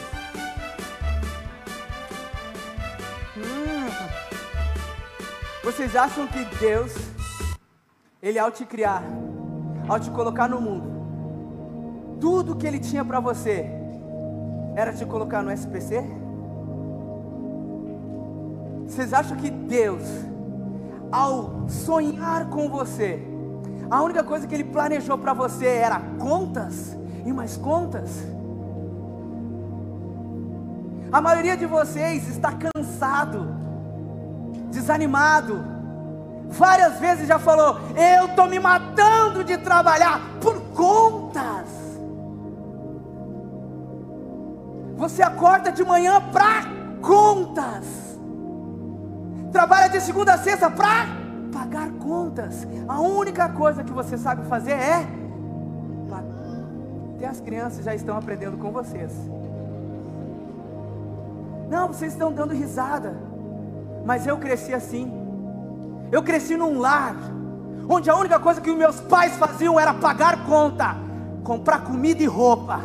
Hum. 3.37 4.23
Vocês 5.64 5.96
acham 5.96 6.27
que 6.27 6.44
Deus, 6.61 6.92
Ele 8.22 8.38
ao 8.38 8.50
te 8.50 8.66
criar, 8.66 9.03
ao 9.88 9.98
te 9.98 10.11
colocar 10.11 10.46
no 10.46 10.61
mundo, 10.61 12.18
tudo 12.20 12.55
que 12.55 12.66
Ele 12.66 12.79
tinha 12.79 13.03
para 13.03 13.18
você 13.18 13.70
era 14.77 14.92
te 14.92 15.07
colocar 15.07 15.42
no 15.42 15.50
SPC? 15.50 16.05
Vocês 18.87 19.14
acham 19.14 19.38
que 19.38 19.50
Deus, 19.50 20.03
ao 21.11 21.66
sonhar 21.66 22.50
com 22.50 22.68
você, 22.68 23.27
a 23.90 24.03
única 24.03 24.22
coisa 24.22 24.46
que 24.46 24.55
Ele 24.55 24.64
planejou 24.64 25.16
para 25.16 25.33
você 25.33 25.66
era 25.66 25.98
contas 26.18 26.94
e 27.24 27.33
mais 27.33 27.57
contas? 27.57 28.22
A 31.11 31.22
maioria 31.22 31.57
de 31.57 31.64
vocês 31.64 32.29
está 32.29 32.53
cansado, 32.53 33.63
desanimado. 34.74 35.64
Várias 36.48 36.98
vezes 36.98 37.26
já 37.26 37.38
falou: 37.38 37.78
Eu 37.96 38.26
estou 38.26 38.46
me 38.46 38.58
matando 38.58 39.42
de 39.42 39.56
trabalhar 39.56 40.20
por 40.40 40.60
contas. 40.74 41.68
Você 44.96 45.22
acorda 45.22 45.72
de 45.72 45.84
manhã 45.84 46.20
para 46.32 46.64
contas. 47.00 47.84
Trabalha 49.50 49.88
de 49.88 50.00
segunda 50.00 50.34
a 50.34 50.38
sexta 50.38 50.70
para 50.70 51.06
pagar 51.52 51.90
contas. 51.92 52.66
A 52.88 53.00
única 53.00 53.48
coisa 53.48 53.82
que 53.82 53.92
você 53.92 54.18
sabe 54.18 54.46
fazer 54.46 54.72
é. 54.72 55.06
Até 57.16 57.26
as 57.26 57.40
crianças 57.40 57.84
já 57.84 57.94
estão 57.94 58.16
aprendendo 58.16 58.58
com 58.58 58.70
vocês. 58.70 59.12
Não, 61.70 61.88
vocês 61.88 62.12
estão 62.12 62.32
dando 62.32 62.52
risada. 62.52 63.34
Mas 64.05 64.27
eu 64.27 64.37
cresci 64.38 64.75
assim. 64.75 65.12
Eu 66.12 66.23
cresci 66.23 66.57
num 66.57 66.79
lar 66.79 67.17
onde 67.88 68.09
a 68.09 68.17
única 68.17 68.38
coisa 68.38 68.61
que 68.61 68.71
os 68.71 68.77
meus 68.77 69.01
pais 69.01 69.37
faziam 69.37 69.79
era 69.79 69.93
pagar 69.95 70.45
conta, 70.47 70.97
comprar 71.43 71.81
comida 71.85 72.23
e 72.23 72.27
roupa. 72.27 72.81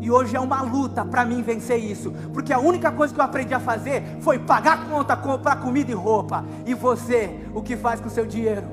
E 0.00 0.10
hoje 0.10 0.34
é 0.34 0.40
uma 0.40 0.62
luta 0.62 1.04
para 1.04 1.24
mim 1.24 1.42
vencer 1.42 1.78
isso, 1.78 2.10
porque 2.32 2.52
a 2.52 2.58
única 2.58 2.90
coisa 2.90 3.14
que 3.14 3.20
eu 3.20 3.24
aprendi 3.24 3.54
a 3.54 3.60
fazer 3.60 4.18
foi 4.20 4.38
pagar 4.38 4.88
conta, 4.88 5.16
comprar 5.16 5.56
comida 5.60 5.92
e 5.92 5.94
roupa. 5.94 6.44
E 6.66 6.74
você, 6.74 7.46
o 7.54 7.62
que 7.62 7.76
faz 7.76 8.00
com 8.00 8.08
o 8.08 8.10
seu 8.10 8.26
dinheiro? 8.26 8.66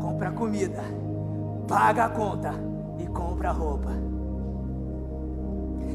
Compra 0.00 0.30
comida, 0.30 0.82
paga 1.68 2.06
a 2.06 2.08
conta 2.08 2.54
e 2.98 3.06
compra 3.08 3.50
roupa. 3.50 3.90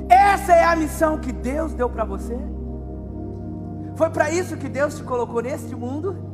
Essa 0.08 0.54
é 0.54 0.64
a 0.66 0.76
missão 0.76 1.18
que 1.18 1.32
Deus 1.32 1.74
deu 1.74 1.90
para 1.90 2.04
você? 2.04 2.38
Foi 3.96 4.10
para 4.10 4.32
isso 4.32 4.58
que 4.58 4.68
Deus 4.68 4.96
te 4.96 5.04
colocou 5.04 5.42
neste 5.42 5.76
mundo? 5.76 6.32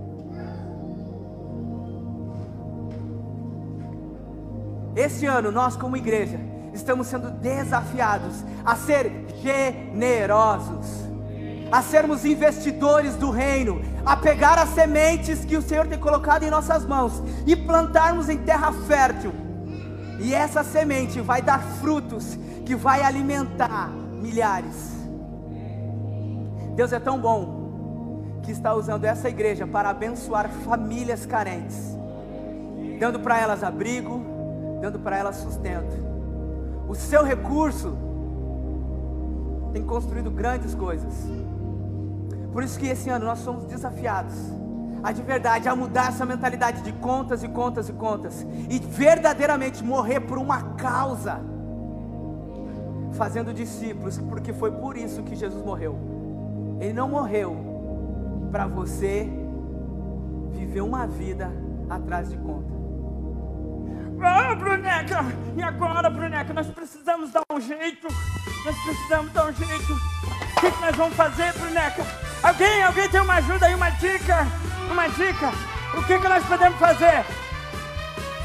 Esse 4.96 5.26
ano, 5.26 5.52
nós 5.52 5.76
como 5.76 5.96
igreja, 5.96 6.40
estamos 6.74 7.08
sendo 7.08 7.30
desafiados 7.32 8.44
a 8.66 8.76
ser 8.76 9.26
generosos, 9.42 10.88
a 11.72 11.82
sermos 11.82 12.26
investidores 12.26 13.16
do 13.16 13.30
reino, 13.30 13.82
a 14.06 14.16
pegar 14.18 14.58
as 14.58 14.70
sementes 14.70 15.46
que 15.46 15.58
o 15.58 15.62
Senhor 15.62 15.88
tem 15.88 16.00
colocado 16.00 16.44
em 16.44 16.50
nossas 16.50 16.86
mãos 16.86 17.22
e 17.46 17.56
plantarmos 17.56 18.30
em 18.30 18.38
terra 18.38 18.72
fértil. 18.88 19.32
E 20.20 20.34
essa 20.34 20.64
semente 20.64 21.22
vai 21.22 21.42
dar 21.42 21.62
frutos 21.62 22.38
que 22.66 22.76
vai 22.76 23.02
alimentar 23.02 23.90
milhares. 23.90 24.99
Deus 26.80 26.94
é 26.94 27.00
tão 27.00 27.20
bom 27.20 28.40
que 28.42 28.54
está 28.54 28.74
usando 28.74 29.04
essa 29.04 29.28
igreja 29.28 29.68
para 29.68 29.90
abençoar 29.90 30.50
famílias 30.50 31.26
carentes, 31.26 31.78
dando 32.98 33.20
para 33.20 33.38
elas 33.38 33.66
abrigo, 33.66 34.22
dando 34.80 34.98
para 34.98 35.18
elas 35.18 35.36
sustento. 35.36 35.94
O 36.88 36.96
seu 36.96 37.22
recurso 37.22 37.98
tem 39.74 39.84
construído 39.84 40.32
grandes 40.32 40.74
coisas. 40.74 41.14
Por 42.54 42.64
isso 42.64 42.80
que 42.80 42.88
esse 42.88 43.10
ano 43.10 43.26
nós 43.26 43.40
somos 43.40 43.66
desafiados 43.66 44.38
a 45.04 45.12
de 45.12 45.22
verdade 45.22 45.68
a 45.68 45.76
mudar 45.76 46.08
essa 46.08 46.26
mentalidade 46.26 46.82
de 46.82 46.94
contas 46.94 47.44
e 47.44 47.50
contas 47.50 47.90
e 47.90 47.92
contas 47.92 48.48
e 48.70 48.80
verdadeiramente 48.80 49.84
morrer 49.84 50.22
por 50.22 50.38
uma 50.38 50.76
causa, 50.76 51.42
fazendo 53.12 53.54
discípulos, 53.54 54.18
porque 54.18 54.54
foi 54.54 54.72
por 54.72 54.96
isso 54.96 55.24
que 55.24 55.36
Jesus 55.36 55.62
morreu. 55.62 56.19
Ele 56.80 56.94
não 56.94 57.10
morreu 57.10 58.50
para 58.52 58.68
você 58.68 59.30
viver 60.52 60.82
uma 60.82 61.06
vida 61.06 61.52
atrás 61.90 62.30
de 62.30 62.38
conta. 62.38 62.80
Ah, 64.22 64.54
Bruneca! 64.56 65.20
E 65.56 65.64
agora, 65.64 66.10
Bruneca? 66.10 66.54
Nós 66.54 66.68
precisamos 66.68 67.32
dar 67.32 67.44
um 67.52 67.60
jeito. 67.60 68.08
Nós 68.66 68.76
precisamos 68.84 69.32
dar 69.32 69.46
um 69.46 69.54
jeito. 69.54 69.94
O 69.94 70.62
que, 70.62 70.72
que 70.72 70.82
nós 70.82 70.96
vamos 70.96 71.16
fazer, 71.16 71.54
Bruneca? 71.54 72.04
Alguém, 72.44 72.84
alguém 72.84 73.10
tem 73.10 73.22
uma 73.22 73.36
ajuda 73.36 73.66
aí, 73.66 73.76
uma 73.76 73.90
dica? 73.92 74.48
Uma 74.92 75.08
dica? 75.08 75.52
O 75.98 76.04
que, 76.04 76.20
que 76.20 76.28
nós 76.28 76.46
podemos 76.46 76.78
fazer? 76.78 77.26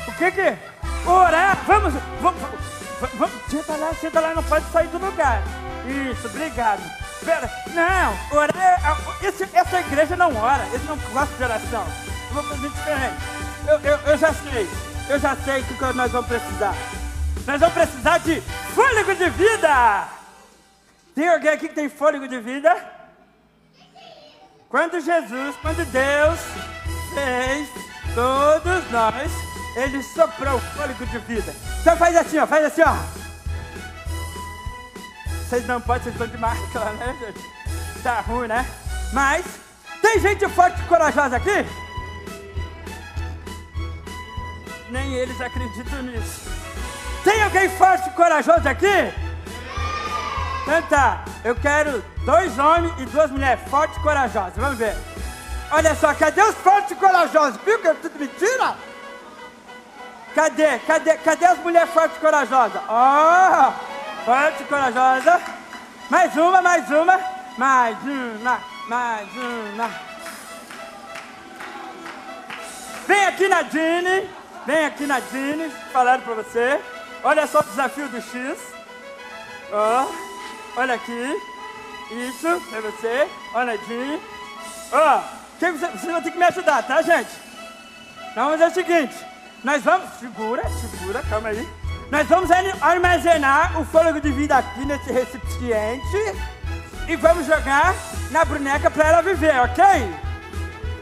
O 0.09 0.13
que 0.13 0.31
que? 0.31 1.09
Orar? 1.09 1.59
Vamos, 1.67 1.95
vamos, 2.21 2.41
vamos, 2.41 3.15
vamos. 3.19 3.35
Senta 3.49 3.77
lá, 3.77 3.95
senta 3.95 4.21
lá, 4.21 4.35
não 4.35 4.43
pode 4.45 4.65
sair 4.67 4.89
do 4.89 4.99
lugar. 4.99 5.43
Isso, 5.87 6.27
obrigado. 6.29 7.04
Pera, 7.25 7.51
não, 7.73 8.39
orar, 8.39 8.57
é- 9.23 9.27
esse, 9.27 9.49
essa 9.55 9.81
igreja 9.81 10.15
não 10.17 10.37
ora, 10.37 10.67
eles 10.73 10.85
não 10.87 10.97
gostam 10.97 11.37
de 11.39 11.45
oração. 11.45 11.87
Eu 12.29 12.35
vou 12.35 12.43
fazer 12.45 12.69
diferente. 12.69 13.17
Eu, 13.67 13.81
eu, 13.81 13.97
eu 13.99 14.19
já 14.19 14.33
sei, 14.35 14.69
eu 15.09 15.19
já 15.19 15.37
sei 15.37 15.61
o 15.61 15.65
que 15.65 15.75
que 15.75 15.93
nós 15.95 16.13
vamos 16.13 16.27
precisar. 16.27 16.75
Nós 17.47 17.61
vamos 17.61 17.75
precisar 17.75 18.19
de 18.19 18.41
fôlego 18.75 19.15
de 19.15 19.31
vida. 19.31 20.09
Tem 21.15 21.29
alguém 21.29 21.51
aqui 21.51 21.69
que 21.69 21.75
tem 21.75 21.89
fôlego 21.89 22.29
de 22.29 22.41
vida? 22.41 22.77
Quando 24.69 25.01
Jesus, 25.01 25.57
quando 25.63 25.85
Deus 25.91 26.41
fez 27.15 27.69
todos 28.15 28.91
nós, 28.91 29.33
Ele 29.77 30.03
soprou 30.03 30.57
o 30.57 30.61
fôlego 30.61 31.07
de 31.07 31.19
vida. 31.21 31.55
Então 31.81 31.97
faz 31.97 32.17
assim, 32.17 32.39
ó, 32.39 32.47
faz 32.47 32.65
assim, 32.65 32.83
ó. 32.83 33.24
Vocês 35.55 35.69
não 35.69 35.81
podem, 35.81 36.03
vocês 36.03 36.15
estão 36.17 36.27
de 36.27 36.37
máscara, 36.37 36.91
né, 36.95 37.17
gente? 37.21 38.03
Tá 38.03 38.21
ruim, 38.23 38.49
né? 38.49 38.67
Mas, 39.13 39.45
tem 40.03 40.19
gente 40.19 40.49
forte 40.49 40.81
e 40.81 40.85
corajosa 40.87 41.37
aqui? 41.37 41.65
Nem 44.91 45.15
eles 45.15 45.41
acreditam 45.41 46.03
nisso. 46.03 46.51
Tem 47.23 47.41
alguém 47.41 47.69
forte 47.69 48.09
e 48.09 48.13
corajoso 48.15 48.69
aqui? 48.69 49.15
Então 50.63 50.83
tá, 50.89 51.25
eu 51.45 51.55
quero 51.55 52.05
dois 52.25 52.59
homens 52.59 52.93
e 52.99 53.07
duas 53.07 53.31
mulheres 53.31 53.63
fortes 53.69 53.97
e 53.97 54.01
corajosas. 54.01 54.57
Vamos 54.57 54.77
ver. 54.77 54.97
Olha 55.71 55.95
só, 55.95 56.13
cadê 56.15 56.43
os 56.43 56.57
fortes 56.57 56.91
e 56.91 56.97
corajosos? 56.97 57.61
Viu 57.65 57.79
que 57.79 57.87
é 57.87 57.95
tudo 57.95 58.19
mentira? 58.19 58.75
Cadê? 60.35 60.81
Cadê? 60.81 61.17
Cadê 61.19 61.45
as 61.45 61.59
mulheres 61.59 61.91
fortes 61.91 62.17
e 62.17 62.21
corajosas? 62.21 62.83
Ó, 62.89 63.94
forte 64.25 64.65
corajosa. 64.65 65.41
Mais 66.11 66.37
uma, 66.37 66.63
mais 66.63 66.91
uma, 66.91 67.21
mais 67.59 67.99
uma, 68.03 68.61
mais 68.89 69.29
uma. 69.37 69.91
Vem 73.07 73.25
aqui, 73.27 73.49
Nadine. 73.49 74.31
Vem 74.67 74.87
aqui, 74.87 75.07
Nadine. 75.07 75.71
Falaram 75.93 76.23
pra 76.23 76.35
você. 76.35 76.81
Olha 77.23 77.47
só 77.47 77.61
o 77.61 77.65
desafio 77.65 78.09
do 78.09 78.21
X. 78.21 78.59
Ó, 79.73 80.07
olha 80.77 80.95
aqui. 80.95 81.43
Isso, 82.11 82.49
é 82.49 82.81
você. 82.81 83.29
Ó, 83.55 83.65
Nadine. 83.65 84.21
Ó, 84.93 85.21
quem 85.59 85.73
você, 85.73 86.13
vai 86.13 86.23
ter 86.23 86.31
que 86.31 86.39
me 86.39 86.45
ajudar, 86.45 86.83
tá, 86.83 87.03
gente? 87.03 87.31
Então, 88.31 88.45
vamos 88.45 88.61
fazer 88.61 88.71
o 88.71 88.75
seguinte. 88.75 89.15
Nós 89.63 89.83
vamos... 89.83 90.09
Segura, 90.19 90.63
segura, 90.69 91.23
calma 91.29 91.49
aí. 91.49 91.84
Nós 92.11 92.29
vamos 92.29 92.51
ar- 92.51 92.65
armazenar 92.81 93.81
o 93.81 93.85
fôlego 93.85 94.21
de 94.21 94.31
vida 94.31 94.57
aqui 94.57 94.85
nesse 94.85 95.11
recipiente 95.13 96.35
e 97.09 97.17
vamos 97.17 97.47
jogar 97.47 97.95
na 98.31 98.45
boneca 98.45 98.91
para 98.91 99.09
ela 99.09 99.23
viver, 99.23 99.59
ok? 99.61 99.85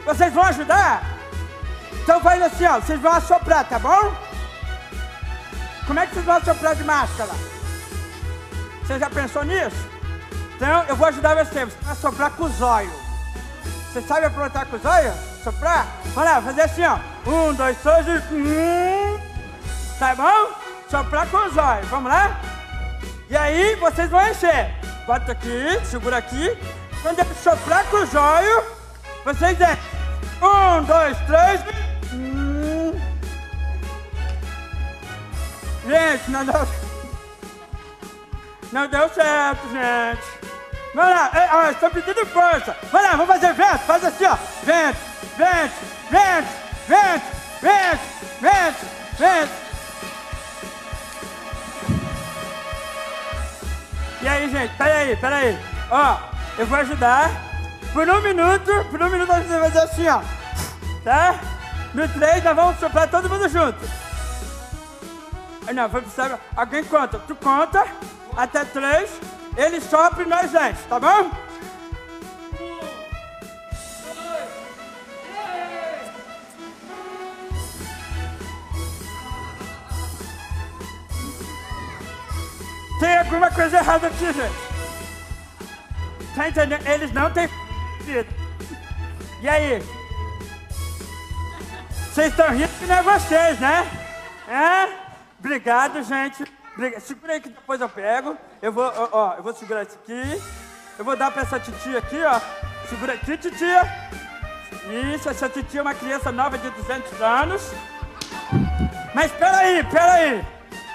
Vocês 0.05 0.33
vão 0.33 0.43
ajudar? 0.43 1.03
Então 2.03 2.19
faz 2.19 2.41
assim, 2.41 2.65
ó, 2.65 2.79
vocês 2.79 2.99
vão 2.99 3.13
assoprar, 3.13 3.63
tá 3.65 3.79
bom? 3.79 4.13
Como 5.87 5.99
é 5.99 6.07
que 6.07 6.13
vocês 6.13 6.25
vão 6.25 6.35
assoprar 6.35 6.75
de 6.75 6.83
máscara? 6.83 7.31
Você 8.81 8.99
já 8.99 9.09
pensou 9.09 9.43
nisso? 9.43 9.87
Então 10.55 10.83
eu 10.83 10.95
vou 10.95 11.07
ajudar 11.07 11.35
vocês, 11.35 11.73
vão 11.81 11.91
assoprar 11.91 12.31
com 12.31 12.43
os 12.45 12.61
olhos. 12.61 12.93
Você 13.91 14.01
sabe 14.01 14.25
aprontar 14.25 14.65
com 14.65 14.75
os 14.77 14.85
olhos? 14.85 15.13
Soprar? 15.43 15.85
Vamos 16.13 16.29
lá, 16.29 16.41
fazer 16.41 16.61
assim, 16.61 16.83
ó. 16.85 16.97
Um, 17.29 17.53
dois, 17.53 17.77
três 17.77 18.07
e... 18.31 19.19
Tá 19.99 20.15
bom? 20.15 20.62
Soprar 20.93 21.27
com 21.27 21.37
os 21.37 21.57
olhos, 21.57 21.87
vamos 21.89 22.11
lá? 22.11 22.39
E 23.27 23.35
aí 23.35 23.73
vocês 23.77 24.11
vão 24.11 24.21
encher. 24.27 24.75
Bota 25.07 25.31
aqui, 25.31 25.83
segura 25.85 26.17
aqui. 26.17 26.55
Quando 27.01 27.17
eu 27.17 27.25
soprar 27.33 27.83
com 27.85 27.97
os 27.97 28.13
olhos, 28.13 28.63
vocês 29.25 29.59
enchem. 29.59 29.75
Um, 30.39 30.83
dois, 30.83 31.17
três. 31.25 31.61
Hum. 32.13 32.93
Gente, 35.87 36.29
não 36.29 36.45
deu... 36.45 36.67
Não 38.71 38.87
deu 38.87 39.09
certo, 39.09 39.61
gente. 39.71 40.23
Vamos 40.93 41.11
lá, 41.11 41.31
é, 41.33 41.49
ó, 41.55 41.71
estou 41.71 41.89
pedindo 41.89 42.23
força. 42.27 42.77
Vamos 42.91 43.07
lá, 43.07 43.11
vamos 43.15 43.27
fazer 43.27 43.53
vento, 43.53 43.79
faz 43.79 44.05
assim, 44.05 44.25
ó. 44.25 44.37
Vento, 44.63 44.99
vento, 45.37 45.73
vento, 46.11 46.47
vento, 46.87 47.25
vento, 47.61 47.99
vento, 48.41 48.85
vento. 49.17 49.72
E 54.23 54.27
aí, 54.27 54.49
gente, 54.49 54.73
peraí, 54.77 55.17
peraí. 55.17 55.59
Ó, 55.91 56.17
eu 56.57 56.65
vou 56.65 56.79
ajudar. 56.79 57.29
Por 57.91 58.09
um 58.09 58.21
minuto, 58.21 58.71
por 58.89 59.01
um 59.01 59.09
minuto 59.09 59.29
a 59.29 59.41
gente 59.41 59.49
vai 59.49 59.69
fazer 59.69 59.79
assim, 59.79 60.07
ó. 60.07 60.21
Tá? 61.03 61.39
No 61.93 62.07
três 62.07 62.41
nós 62.41 62.55
vamos 62.55 62.79
soprar 62.79 63.09
todo 63.09 63.29
mundo 63.29 63.49
junto. 63.49 63.79
Não, 65.75 65.89
vamos 65.89 66.13
precisar. 66.13 66.39
Alguém 66.55 66.85
conta. 66.85 67.19
Tu 67.19 67.35
conta 67.35 67.85
até 68.37 68.63
três. 68.63 69.11
Ele 69.57 69.81
sopra 69.81 70.23
e 70.23 70.25
nós 70.25 70.49
gente, 70.49 70.81
tá 70.87 71.01
bom? 71.01 71.29
Alguma 83.33 83.49
coisa 83.49 83.77
errada 83.77 84.07
aqui, 84.07 84.25
gente. 84.25 84.53
Tá 86.35 86.49
entendendo? 86.49 86.87
Eles 86.87 87.11
não 87.11 87.31
têm. 87.31 87.49
E 89.41 89.49
aí? 89.49 89.83
Vocês 91.89 92.27
estão 92.27 92.49
rindo 92.49 92.69
que 92.79 92.85
não 92.85 92.95
é 92.95 93.01
vocês, 93.01 93.59
né? 93.59 93.87
É? 94.47 94.87
Obrigado, 95.39 96.03
gente. 96.03 96.45
Obrigado. 96.73 97.01
Segura 97.01 97.33
aí 97.33 97.41
que 97.41 97.49
depois 97.49 97.81
eu 97.81 97.89
pego. 97.89 98.37
Eu 98.61 98.71
vou, 98.71 98.85
ó, 98.85 99.09
ó, 99.11 99.33
eu 99.35 99.43
vou 99.43 99.53
segurar 99.53 99.83
isso 99.83 99.97
aqui. 100.03 100.41
Eu 100.97 101.03
vou 101.03 101.15
dar 101.15 101.31
pra 101.31 101.41
essa 101.41 101.59
titia 101.59 101.97
aqui, 101.97 102.21
ó. 102.23 102.39
Segura 102.87 103.13
aqui, 103.13 103.35
titia. 103.35 103.81
Isso, 105.15 105.29
essa 105.29 105.49
titia 105.49 105.79
é 105.79 105.81
uma 105.81 105.95
criança 105.95 106.31
nova 106.31 106.57
de 106.57 106.69
200 106.69 107.21
anos. 107.21 107.71
Mas 109.15 109.31
peraí, 109.31 109.83
peraí. 109.85 110.45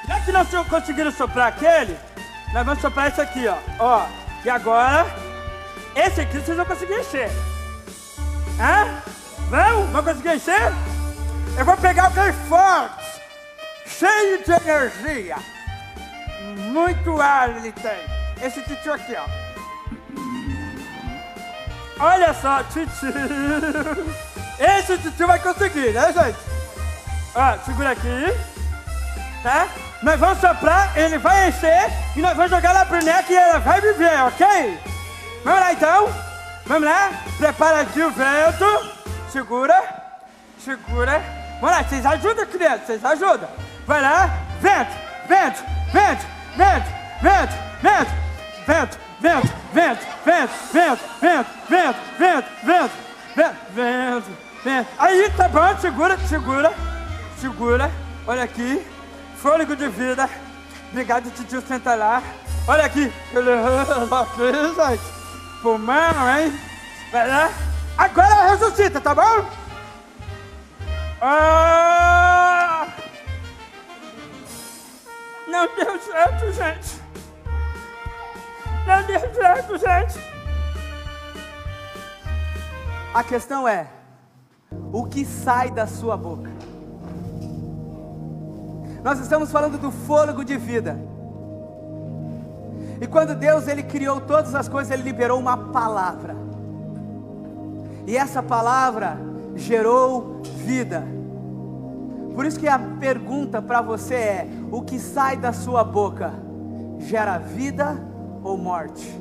Já 0.07 0.20
que 0.20 0.33
não 0.33 0.64
conseguiram 0.64 1.11
soprar 1.11 1.48
aquele, 1.48 1.98
nós 2.52 2.64
vamos 2.64 2.80
soprar 2.80 3.08
esse 3.08 3.20
aqui, 3.20 3.46
ó. 3.46 3.56
Ó, 3.78 4.06
e 4.44 4.50
agora, 4.50 5.06
esse 5.94 6.20
aqui 6.20 6.38
vocês 6.38 6.56
vão 6.56 6.66
conseguir 6.66 6.98
encher. 7.00 7.30
Hã? 8.61 9.02
Vão? 9.48 9.87
Vão 9.88 10.04
conseguir 10.04 10.37
encher? 10.37 10.72
Eu 11.58 11.64
vou 11.64 11.76
pegar 11.76 12.04
alguém 12.04 12.32
forte, 12.48 13.20
cheio 13.87 14.44
de 14.44 14.52
energia. 14.52 15.37
Muito 16.56 17.20
ar 17.20 17.50
ele 17.50 17.72
tem. 17.72 17.98
Esse 18.40 18.62
titio 18.62 18.92
aqui, 18.92 19.16
ó. 19.16 19.24
Olha 22.00 22.32
só, 22.34 22.62
titio. 22.64 22.87
Esse 24.58 24.98
titio 24.98 25.26
vai 25.26 25.38
conseguir, 25.40 25.92
né, 25.92 26.12
gente? 26.12 26.38
Ó, 27.34 27.58
segura 27.64 27.90
aqui. 27.90 28.34
Tá? 29.42 29.68
Nós 30.02 30.20
vamos 30.20 30.38
soprar, 30.38 30.96
ele 30.96 31.18
vai 31.18 31.48
encher 31.48 31.90
e 32.14 32.20
nós 32.20 32.37
vamos 32.37 32.50
jogar 32.50 32.72
na 32.72 32.84
boneca 32.84 33.32
e 33.32 33.37
ela 33.37 33.58
vai 33.58 33.80
viver, 33.80 34.22
ok? 34.22 34.80
Vamos 35.44 35.61
lá 35.61 35.72
então? 35.72 36.08
Vamos 36.66 36.84
lá? 36.84 37.11
Prepara 37.37 37.80
aqui 37.80 38.00
o 38.00 38.11
vento. 38.11 38.64
Segura. 39.30 39.74
Segura. 40.64 41.20
Vamos 41.61 41.76
lá, 41.76 41.82
vocês 41.82 42.06
ajudam, 42.06 42.46
criança, 42.46 42.87
vocês 42.87 43.04
ajudam. 43.04 43.48
Vai 43.87 44.00
lá. 44.00 44.30
Vento, 44.61 44.92
vento, 45.28 45.64
vento, 45.92 46.24
vento, 46.56 46.87
vento, 47.20 47.54
vento, 47.82 48.12
vento, 48.66 48.98
vento, 49.20 49.48
vento, 49.74 49.98
vento, 50.24 50.50
vento, 50.72 51.00
vento, 51.20 51.48
vento, 51.68 51.98
vento, 52.18 52.48
vento, 52.64 52.90
vento, 53.34 53.56
vento, 53.74 54.38
vento. 54.62 54.88
Aí, 54.98 55.30
tá 55.37 55.48
bom, 55.48 55.76
segura, 55.80 56.18
segura, 56.18 56.72
segura. 57.40 57.90
Olha 58.26 58.44
aqui. 58.44 58.97
Fôlego 59.40 59.77
de 59.77 59.88
vida. 59.88 60.29
Obrigado, 60.90 61.31
tio, 61.31 61.62
lá. 61.96 62.22
Olha 62.66 62.85
aqui. 62.85 63.12
Pulmão, 65.62 65.94
hein? 66.38 66.53
Vai 67.12 67.29
lá. 67.29 67.51
Agora 67.96 68.51
ressuscita, 68.51 69.01
tá 69.01 69.14
bom? 69.14 69.48
Ah! 71.20 72.87
Não 75.48 75.66
deu 75.74 76.01
certo, 76.01 76.53
gente. 76.53 77.01
Não 78.87 79.03
deu 79.05 79.35
certo, 79.35 79.79
gente. 79.79 80.18
A 83.14 83.24
questão 83.24 83.66
é: 83.66 83.88
o 84.92 85.07
que 85.07 85.24
sai 85.24 85.70
da 85.70 85.87
sua 85.87 86.16
boca? 86.16 86.58
Nós 89.02 89.20
estamos 89.20 89.50
falando 89.50 89.78
do 89.78 89.90
fôlego 89.90 90.44
de 90.44 90.56
vida. 90.56 90.98
E 93.00 93.06
quando 93.06 93.34
Deus 93.34 93.68
ele 93.68 93.82
criou 93.82 94.20
todas 94.20 94.54
as 94.54 94.68
coisas, 94.68 94.92
ele 94.92 95.02
liberou 95.02 95.38
uma 95.38 95.56
palavra. 95.56 96.34
E 98.06 98.16
essa 98.16 98.42
palavra 98.42 99.18
gerou 99.54 100.40
vida. 100.42 101.04
Por 102.34 102.46
isso 102.46 102.58
que 102.58 102.68
a 102.68 102.78
pergunta 102.78 103.61
para 103.62 103.80
você 103.80 104.14
é: 104.14 104.48
o 104.70 104.82
que 104.82 104.98
sai 104.98 105.37
da 105.37 105.52
sua 105.52 105.84
boca 105.84 106.32
gera 106.98 107.38
vida 107.38 107.96
ou 108.42 108.56
morte? 108.56 109.20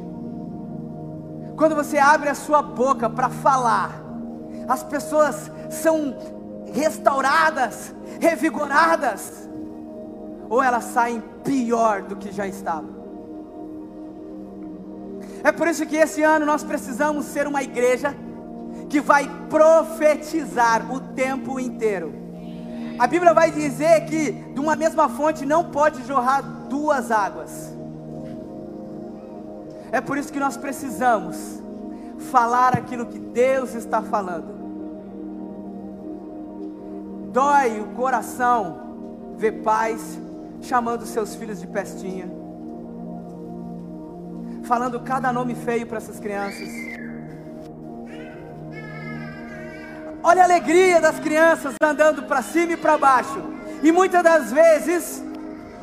Quando 1.55 1.75
você 1.75 1.97
abre 1.97 2.29
a 2.29 2.35
sua 2.35 2.61
boca 2.61 3.09
para 3.09 3.29
falar, 3.29 3.99
as 4.67 4.83
pessoas 4.83 5.51
são 5.69 6.15
restauradas, 6.71 7.93
revigoradas, 8.19 9.46
ou 10.49 10.61
elas 10.61 10.85
saem 10.85 11.21
pior 11.43 12.01
do 12.03 12.15
que 12.15 12.31
já 12.31 12.47
estavam. 12.47 12.97
É 15.43 15.51
por 15.51 15.67
isso 15.67 15.85
que 15.85 15.95
esse 15.95 16.23
ano 16.23 16.45
nós 16.45 16.63
precisamos 16.63 17.25
ser 17.25 17.47
uma 17.47 17.61
igreja 17.61 18.15
que 18.89 18.99
vai 18.99 19.29
profetizar 19.49 20.91
o 20.91 20.99
tempo 20.99 21.59
inteiro. 21.59 22.13
A 22.99 23.05
Bíblia 23.05 23.33
vai 23.33 23.51
dizer 23.51 24.05
que 24.05 24.31
de 24.31 24.59
uma 24.59 24.75
mesma 24.75 25.07
fonte 25.07 25.45
não 25.45 25.65
pode 25.65 26.05
jorrar 26.05 26.41
duas 26.41 27.11
águas. 27.11 27.73
É 29.91 30.01
por 30.01 30.17
isso 30.17 30.33
que 30.33 30.39
nós 30.39 30.57
precisamos 30.57 31.61
falar 32.31 32.75
aquilo 32.75 33.05
que 33.05 33.19
Deus 33.19 33.75
está 33.75 34.01
falando. 34.01 34.57
Dói 37.31 37.79
o 37.79 37.87
coração 37.95 38.87
ver 39.37 39.61
pais 39.61 40.19
chamando 40.61 41.05
seus 41.05 41.35
filhos 41.35 41.59
de 41.59 41.67
pestinha, 41.67 42.29
falando 44.63 44.99
cada 44.99 45.31
nome 45.31 45.55
feio 45.55 45.85
para 45.87 45.97
essas 45.97 46.19
crianças. 46.19 46.69
Olha 50.23 50.41
a 50.41 50.45
alegria 50.45 50.99
das 50.99 51.19
crianças 51.19 51.75
andando 51.81 52.23
para 52.23 52.41
cima 52.41 52.73
e 52.73 52.77
para 52.77 52.97
baixo. 52.97 53.41
E 53.81 53.91
muitas 53.91 54.23
das 54.23 54.51
vezes, 54.51 55.23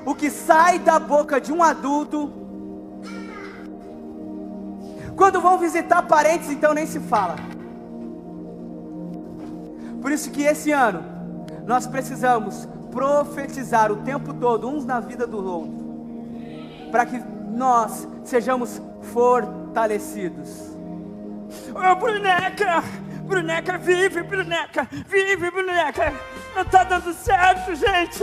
o 0.05 0.15
que 0.15 0.29
sai 0.29 0.79
da 0.79 0.99
boca 0.99 1.41
de 1.41 1.53
um 1.53 1.63
adulto, 1.63 2.31
quando 5.17 5.41
vão 5.41 5.59
visitar 5.59 6.03
parentes, 6.03 6.51
então 6.51 6.75
nem 6.75 6.87
se 6.87 7.01
fala. 7.01 7.37
Por 10.03 10.13
isso 10.13 10.31
que 10.31 10.43
esse 10.43 10.73
ano, 10.73 11.03
nós 11.65 11.87
precisamos 11.87 12.69
profetizar 12.95 13.91
o 13.91 13.97
tempo 13.97 14.33
todo, 14.33 14.69
uns 14.69 14.85
na 14.87 15.01
vida 15.01 15.27
do 15.27 15.45
outro, 15.45 16.89
para 16.93 17.05
que 17.05 17.19
nós 17.51 18.07
sejamos 18.25 18.81
fortalecidos. 19.13 20.49
Ô, 21.75 21.95
Bruneca! 21.97 22.83
Bruneca, 23.25 23.79
vive, 23.79 24.23
Bruneca! 24.23 24.87
Vive, 25.09 25.51
Bruneca! 25.51 26.13
Não 26.55 26.65
tá 26.65 26.85
dando 26.85 27.13
certo, 27.15 27.75
gente! 27.75 28.23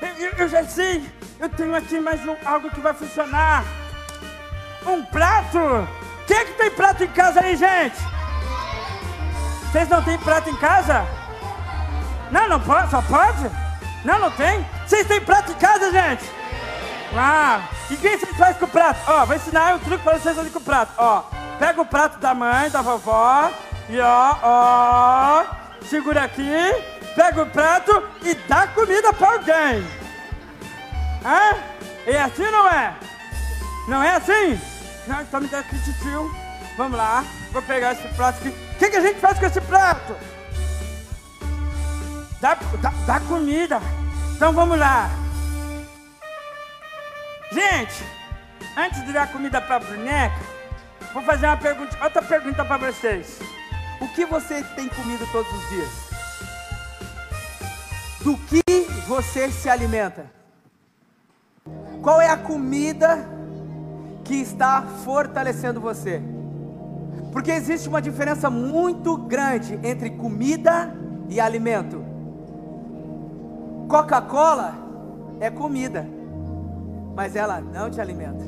Eu, 0.00 0.08
eu- 0.26 0.32
eu 0.38 0.48
já 0.48 0.64
sei! 0.64 1.04
Eu 1.38 1.48
tenho 1.48 1.74
aqui 1.74 2.00
mais 2.00 2.26
um, 2.26 2.34
algo 2.44 2.70
que 2.70 2.80
vai 2.80 2.94
funcionar! 2.94 3.64
Um 4.86 5.02
prato! 5.04 5.58
Quem 6.26 6.36
é 6.36 6.44
que 6.46 6.52
tem 6.54 6.70
prato 6.70 7.04
em 7.04 7.08
casa 7.08 7.40
aí, 7.40 7.56
gente? 7.56 7.96
Vocês 9.70 9.88
não 9.88 10.02
têm 10.02 10.18
prato 10.18 10.48
em 10.48 10.56
casa? 10.56 11.04
Não, 12.30 12.48
não 12.48 12.60
pode, 12.60 12.90
só 12.90 13.02
pode? 13.02 13.50
Não, 14.04 14.18
não 14.18 14.30
tem? 14.30 14.64
Vocês 14.86 15.06
têm 15.06 15.20
prato 15.20 15.52
em 15.52 15.56
casa, 15.56 15.90
gente? 15.90 16.24
Ah, 17.14 17.62
e 17.90 17.96
quem 17.96 18.16
vocês 18.16 18.36
faz 18.36 18.56
com 18.56 18.66
o 18.66 18.68
prato? 18.68 19.00
Ó, 19.06 19.26
vou 19.26 19.36
ensinar 19.36 19.74
um 19.74 19.78
truque 19.80 20.04
para 20.04 20.12
vocês 20.12 20.24
fazerem 20.24 20.50
com 20.50 20.58
o 20.60 20.62
prato. 20.62 20.92
Ó, 20.96 21.24
pega 21.58 21.80
o 21.80 21.86
prato 21.86 22.18
da 22.18 22.34
mãe, 22.34 22.70
da 22.70 22.82
vovó, 22.82 23.50
e 23.88 23.98
ó, 24.00 24.36
ó, 24.42 25.44
segura 25.84 26.24
aqui, 26.24 26.50
pega 27.16 27.42
o 27.42 27.46
prato 27.46 28.02
e 28.22 28.34
dá 28.34 28.68
comida 28.68 29.12
para 29.12 29.32
alguém. 29.32 29.86
Hã? 31.24 31.56
É 32.06 32.22
assim 32.22 32.44
ou 32.44 32.52
não 32.52 32.68
é? 32.68 32.94
Não 33.88 34.02
é 34.02 34.16
assim? 34.16 34.60
Não, 35.06 35.20
então 35.20 35.40
me 35.40 35.48
dá 35.48 35.58
aqui, 35.58 35.76
tio. 36.00 36.34
Vamos 36.76 36.96
lá, 36.96 37.24
vou 37.50 37.60
pegar 37.62 37.92
esse 37.92 38.06
prato 38.14 38.38
aqui. 38.38 38.48
O 38.48 38.78
que, 38.78 38.88
que 38.88 38.96
a 38.96 39.00
gente 39.00 39.20
faz 39.20 39.38
com 39.38 39.46
esse 39.46 39.60
prato? 39.60 40.16
Dá, 42.40 42.56
dá 43.06 43.20
comida. 43.20 43.80
Então 44.34 44.52
vamos 44.52 44.78
lá. 44.78 45.10
Gente, 47.52 48.04
antes 48.76 49.04
de 49.04 49.12
dar 49.12 49.30
comida 49.30 49.60
para 49.60 49.76
a 49.76 49.80
boneca, 49.80 50.40
vou 51.12 51.22
fazer 51.22 51.46
uma 51.46 51.56
pergunta, 51.56 51.96
outra 52.02 52.22
pergunta 52.22 52.64
para 52.64 52.90
vocês. 52.90 53.38
O 54.00 54.08
que 54.08 54.24
você 54.24 54.62
tem 54.74 54.88
comido 54.88 55.26
todos 55.30 55.52
os 55.52 55.68
dias? 55.68 55.90
Do 58.22 58.36
que 58.36 58.62
você 59.06 59.50
se 59.50 59.68
alimenta? 59.68 60.24
Qual 62.00 62.20
é 62.20 62.30
a 62.30 62.36
comida 62.36 63.28
que 64.24 64.36
está 64.36 64.82
fortalecendo 65.04 65.80
você? 65.80 66.22
Porque 67.32 67.50
existe 67.50 67.88
uma 67.88 68.00
diferença 68.00 68.48
muito 68.48 69.16
grande 69.16 69.78
entre 69.82 70.10
comida 70.10 70.94
e 71.28 71.38
alimento. 71.40 71.99
Coca-Cola 73.90 74.74
é 75.40 75.50
comida, 75.50 76.06
mas 77.16 77.34
ela 77.34 77.60
não 77.60 77.90
te 77.90 78.00
alimenta. 78.00 78.44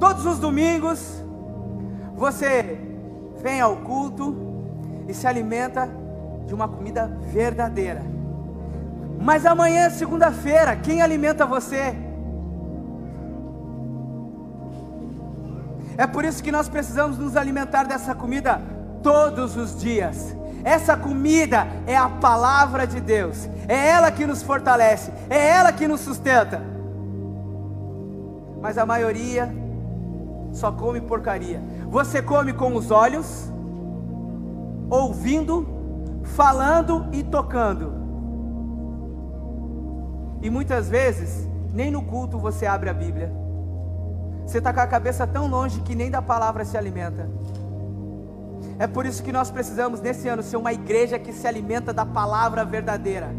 Todos 0.00 0.26
os 0.26 0.40
domingos 0.40 1.22
você 2.16 2.80
vem 3.40 3.60
ao 3.60 3.76
culto 3.76 4.34
e 5.06 5.14
se 5.14 5.28
alimenta 5.28 5.88
de 6.48 6.52
uma 6.52 6.66
comida 6.66 7.06
verdadeira. 7.32 8.02
Mas 9.20 9.46
amanhã, 9.46 9.88
segunda-feira, 9.88 10.74
quem 10.74 11.00
alimenta 11.00 11.46
você? 11.46 11.94
É 15.96 16.08
por 16.08 16.24
isso 16.24 16.42
que 16.42 16.50
nós 16.50 16.68
precisamos 16.68 17.18
nos 17.18 17.36
alimentar 17.36 17.84
dessa 17.84 18.16
comida 18.16 18.60
todos 19.00 19.56
os 19.56 19.80
dias. 19.80 20.41
Essa 20.64 20.96
comida 20.96 21.66
é 21.86 21.96
a 21.96 22.08
palavra 22.08 22.86
de 22.86 23.00
Deus, 23.00 23.48
é 23.68 23.88
ela 23.88 24.10
que 24.10 24.26
nos 24.26 24.42
fortalece, 24.42 25.10
é 25.28 25.48
ela 25.48 25.72
que 25.72 25.88
nos 25.88 26.00
sustenta. 26.00 26.62
Mas 28.60 28.78
a 28.78 28.86
maioria 28.86 29.52
só 30.52 30.70
come 30.70 31.00
porcaria. 31.00 31.60
Você 31.88 32.22
come 32.22 32.52
com 32.52 32.74
os 32.74 32.90
olhos, 32.90 33.50
ouvindo, 34.88 35.66
falando 36.22 37.06
e 37.12 37.22
tocando. 37.24 37.92
E 40.40 40.50
muitas 40.50 40.88
vezes, 40.88 41.48
nem 41.72 41.90
no 41.90 42.02
culto 42.02 42.38
você 42.38 42.66
abre 42.66 42.90
a 42.90 42.94
Bíblia. 42.94 43.32
Você 44.46 44.58
está 44.58 44.72
com 44.72 44.80
a 44.80 44.86
cabeça 44.86 45.26
tão 45.26 45.46
longe 45.46 45.80
que 45.80 45.94
nem 45.94 46.10
da 46.10 46.20
palavra 46.20 46.64
se 46.64 46.76
alimenta. 46.76 47.28
É 48.78 48.86
por 48.86 49.06
isso 49.06 49.22
que 49.22 49.32
nós 49.32 49.50
precisamos, 49.50 50.00
nesse 50.00 50.28
ano, 50.28 50.42
ser 50.42 50.56
uma 50.56 50.72
igreja 50.72 51.18
que 51.18 51.32
se 51.32 51.46
alimenta 51.46 51.92
da 51.92 52.04
palavra 52.04 52.64
verdadeira. 52.64 53.34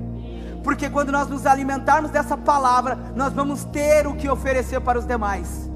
Porque 0.64 0.90
quando 0.90 1.12
nós 1.12 1.28
nos 1.28 1.46
alimentarmos 1.46 2.12
dessa 2.12 2.38
palavra, 2.38 2.98
nós 3.16 3.34
vamos 3.34 3.66
ter 3.66 4.08
o 4.08 4.16
que 4.16 4.30
oferecer 4.30 4.80
para 4.80 4.98
os 4.98 5.06
demais. 5.06 5.70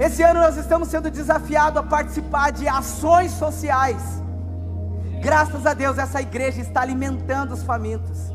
Esse 0.00 0.22
ano 0.22 0.40
nós 0.40 0.56
estamos 0.56 0.88
sendo 0.88 1.10
desafiados 1.10 1.78
a 1.78 1.82
participar 1.82 2.52
de 2.52 2.66
ações 2.68 3.32
sociais. 3.32 4.00
Graças 5.20 5.66
a 5.66 5.74
Deus, 5.74 5.98
essa 5.98 6.22
igreja 6.22 6.60
está 6.60 6.80
alimentando 6.80 7.52
os 7.52 7.62
famintos. 7.62 8.32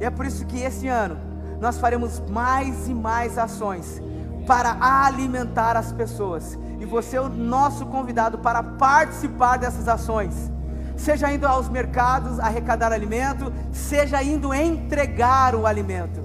E 0.00 0.04
é 0.04 0.10
por 0.10 0.26
isso 0.26 0.44
que 0.44 0.58
esse 0.60 0.88
ano 0.88 1.16
nós 1.60 1.78
faremos 1.78 2.20
mais 2.28 2.88
e 2.88 2.94
mais 2.94 3.38
ações 3.38 4.02
para 4.46 4.76
alimentar 4.80 5.76
as 5.76 5.92
pessoas. 5.92 6.58
E 6.80 6.84
você 6.84 7.16
é 7.16 7.20
o 7.20 7.28
nosso 7.28 7.86
convidado 7.86 8.38
para 8.38 8.62
participar 8.62 9.56
dessas 9.56 9.88
ações. 9.88 10.50
Seja 10.96 11.32
indo 11.32 11.46
aos 11.46 11.68
mercados 11.68 12.38
arrecadar 12.38 12.92
alimento, 12.92 13.52
seja 13.72 14.22
indo 14.22 14.54
entregar 14.54 15.54
o 15.54 15.66
alimento. 15.66 16.22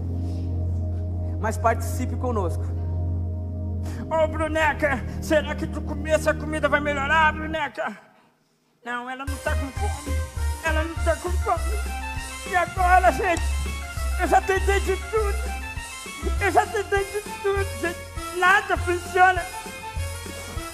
Mas 1.40 1.58
participe 1.58 2.16
conosco. 2.16 2.64
Ô 4.10 4.28
Bruneca, 4.28 5.04
será 5.22 5.56
que 5.56 5.68
tu 5.68 5.82
comer 5.82 6.12
essa 6.12 6.34
comida 6.34 6.68
vai 6.68 6.80
melhorar, 6.80 7.32
Bruneca? 7.34 7.98
Não, 8.84 9.10
ela 9.10 9.26
não 9.26 9.36
tá 9.38 9.52
com 9.56 9.68
fome. 9.68 10.18
Ela 10.64 10.84
não 10.84 10.96
tá 11.04 11.16
com 11.16 11.30
fome. 11.30 12.00
E 12.50 12.56
agora, 12.56 13.12
gente? 13.12 13.44
Eu 14.20 14.28
já 14.28 14.42
tentei 14.42 14.80
de 14.80 14.96
tudo. 14.96 15.38
Eu 16.42 16.52
já 16.52 16.66
tentei 16.66 17.06
de 17.06 17.22
tudo, 17.42 17.64
gente. 17.82 18.00
Nada 18.40 18.78
funciona. 18.78 19.42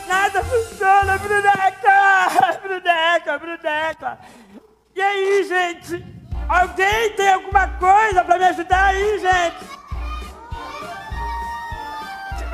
Nada 0.08 0.44
funciona, 0.44 1.18
Bruneca! 1.18 2.60
Bruneca, 2.62 3.40
Bruneca! 3.40 4.20
E 4.96 5.02
aí, 5.02 5.44
gente? 5.44 6.06
Alguém 6.48 7.12
tem 7.14 7.34
alguma 7.34 7.68
coisa 7.80 8.24
para 8.24 8.38
me 8.38 8.46
ajudar 8.46 8.86
aí, 8.86 9.20
gente? 9.20 9.76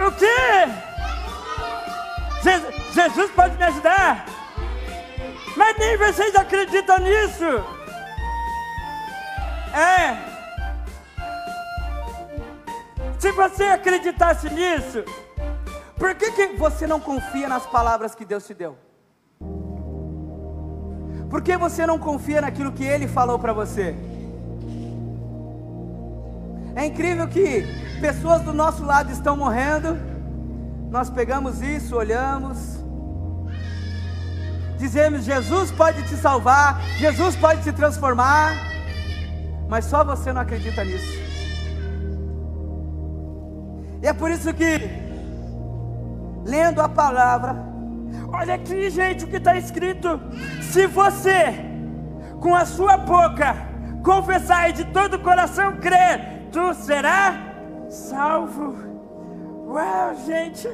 O 0.05 0.11
quê? 0.13 0.67
Je- 2.43 2.93
Jesus 2.93 3.31
pode 3.31 3.55
me 3.57 3.63
ajudar? 3.65 4.25
Mas 5.55 5.77
nem 5.77 5.97
vocês 5.97 6.33
acreditam 6.35 6.97
nisso! 6.99 7.45
É! 9.73 10.31
Se 13.19 13.31
você 13.33 13.65
acreditasse 13.65 14.49
nisso, 14.49 15.03
Por 16.01 16.15
que, 16.15 16.31
que 16.31 16.47
você 16.57 16.87
não 16.87 16.99
confia 16.99 17.47
nas 17.47 17.63
palavras 17.67 18.15
que 18.15 18.25
Deus 18.25 18.43
te 18.47 18.55
deu? 18.55 18.75
Por 21.29 21.43
que 21.43 21.55
você 21.55 21.85
não 21.85 21.99
confia 21.99 22.41
naquilo 22.41 22.71
que 22.71 22.83
Ele 22.83 23.07
falou 23.07 23.37
para 23.37 23.53
você? 23.53 23.95
É 26.75 26.87
incrível 26.87 27.27
que 27.27 27.67
pessoas 28.01 28.41
do 28.41 28.51
nosso 28.51 28.83
lado 28.83 29.11
estão 29.11 29.37
morrendo, 29.37 29.95
nós 30.89 31.07
pegamos 31.07 31.61
isso, 31.61 31.95
olhamos, 31.95 32.57
dizemos: 34.79 35.23
Jesus 35.23 35.69
pode 35.69 36.01
te 36.09 36.15
salvar, 36.15 36.81
Jesus 36.97 37.35
pode 37.35 37.61
te 37.61 37.71
transformar, 37.71 38.55
mas 39.69 39.85
só 39.85 40.03
você 40.03 40.33
não 40.33 40.41
acredita 40.41 40.83
nisso. 40.83 41.21
E 44.01 44.07
é 44.07 44.13
por 44.13 44.31
isso 44.31 44.51
que, 44.51 45.10
lendo 46.45 46.81
a 46.81 46.89
palavra, 46.89 47.55
olha 48.31 48.55
aqui, 48.55 48.89
gente, 48.89 49.25
o 49.25 49.27
que 49.27 49.37
está 49.37 49.55
escrito: 49.57 50.19
se 50.61 50.87
você, 50.87 51.55
com 52.39 52.55
a 52.55 52.65
sua 52.65 52.97
boca, 52.97 53.55
confessar 54.03 54.69
e 54.69 54.73
de 54.73 54.85
todo 54.85 55.15
o 55.15 55.19
coração 55.19 55.77
crer, 55.77 56.47
tu 56.51 56.73
será 56.73 57.33
salvo. 57.89 58.75
Uau, 59.67 60.15
gente! 60.25 60.69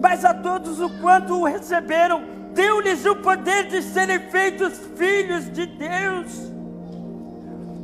Mas 0.00 0.24
a 0.24 0.32
todos 0.32 0.80
o 0.80 0.88
quanto 1.00 1.34
o 1.34 1.44
receberam, 1.44 2.22
deu-lhes 2.54 3.04
o 3.04 3.16
poder 3.16 3.68
de 3.68 3.82
serem 3.82 4.18
feitos 4.30 4.78
filhos 4.96 5.50
de 5.52 5.66
Deus. 5.66 6.52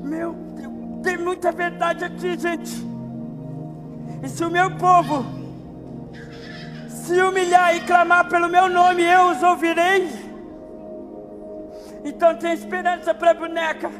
Meu 0.02 0.32
Deus, 0.32 0.72
tem 1.02 1.18
muita 1.18 1.52
verdade 1.52 2.04
aqui, 2.04 2.38
gente. 2.38 2.92
E 4.22 4.28
se 4.28 4.44
o 4.44 4.50
meu 4.50 4.76
povo 4.76 5.41
se 7.12 7.20
humilhar 7.20 7.76
e 7.76 7.80
clamar 7.80 8.26
pelo 8.26 8.48
meu 8.48 8.70
nome, 8.70 9.02
eu 9.02 9.26
os 9.32 9.42
ouvirei. 9.42 10.08
Então 12.02 12.34
tem 12.36 12.54
esperança 12.54 13.12
para 13.12 13.32
a 13.32 13.34
boneca. 13.34 13.90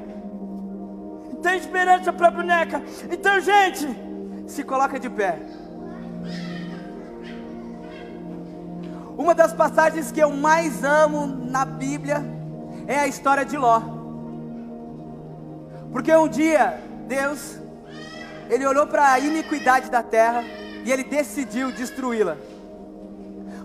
Tem 1.42 1.58
esperança 1.58 2.10
para 2.10 2.28
a 2.28 2.30
boneca. 2.30 2.82
Então, 3.10 3.38
gente, 3.40 3.86
se 4.46 4.64
coloca 4.64 4.98
de 4.98 5.10
pé. 5.10 5.38
Uma 9.18 9.34
das 9.34 9.52
passagens 9.52 10.10
que 10.10 10.20
eu 10.20 10.30
mais 10.30 10.82
amo 10.82 11.26
na 11.26 11.66
Bíblia 11.66 12.24
é 12.86 12.98
a 12.98 13.06
história 13.06 13.44
de 13.44 13.58
Ló. 13.58 13.82
Porque 15.92 16.14
um 16.16 16.28
dia 16.28 16.80
Deus 17.06 17.58
ele 18.48 18.66
olhou 18.66 18.86
para 18.86 19.12
a 19.12 19.18
iniquidade 19.18 19.90
da 19.90 20.02
terra 20.02 20.42
e 20.82 20.90
ele 20.90 21.04
decidiu 21.04 21.70
destruí-la. 21.70 22.38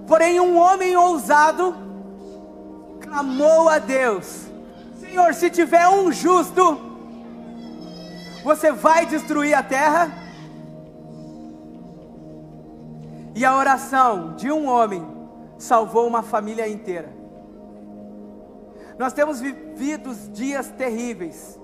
Porém, 0.07 0.39
um 0.39 0.57
homem 0.57 0.95
ousado 0.95 1.75
clamou 3.01 3.67
a 3.67 3.77
Deus: 3.77 4.47
Senhor, 4.99 5.33
se 5.33 5.49
tiver 5.49 5.87
um 5.89 6.11
justo, 6.11 6.79
você 8.43 8.71
vai 8.71 9.05
destruir 9.05 9.53
a 9.53 9.61
terra? 9.61 10.09
E 13.35 13.45
a 13.45 13.55
oração 13.55 14.35
de 14.35 14.49
um 14.49 14.67
homem 14.67 15.05
salvou 15.57 16.07
uma 16.07 16.23
família 16.23 16.67
inteira. 16.67 17.13
Nós 18.97 19.13
temos 19.13 19.39
vivido 19.39 20.15
dias 20.31 20.69
terríveis. 20.69 21.59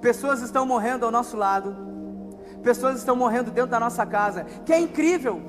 Pessoas 0.00 0.40
estão 0.40 0.64
morrendo 0.64 1.04
ao 1.04 1.10
nosso 1.10 1.36
lado. 1.36 1.76
pessoas 2.62 2.98
estão 2.98 3.14
morrendo 3.14 3.50
dentro 3.50 3.70
da 3.70 3.80
nossa 3.80 4.06
casa, 4.06 4.44
que 4.64 4.72
é 4.72 4.78
incrível. 4.78 5.42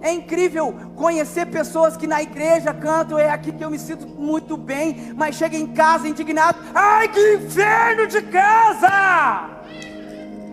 É 0.00 0.12
incrível 0.12 0.74
conhecer 0.94 1.46
pessoas 1.46 1.96
que 1.96 2.06
na 2.06 2.22
igreja 2.22 2.72
cantam, 2.72 3.18
é 3.18 3.30
aqui 3.30 3.52
que 3.52 3.64
eu 3.64 3.70
me 3.70 3.78
sinto 3.78 4.06
muito 4.06 4.56
bem, 4.56 5.12
mas 5.16 5.36
chega 5.36 5.56
em 5.56 5.66
casa 5.66 6.08
indignado, 6.08 6.58
ai 6.74 7.08
que 7.08 7.34
inferno 7.34 8.06
de 8.06 8.22
casa! 8.22 9.56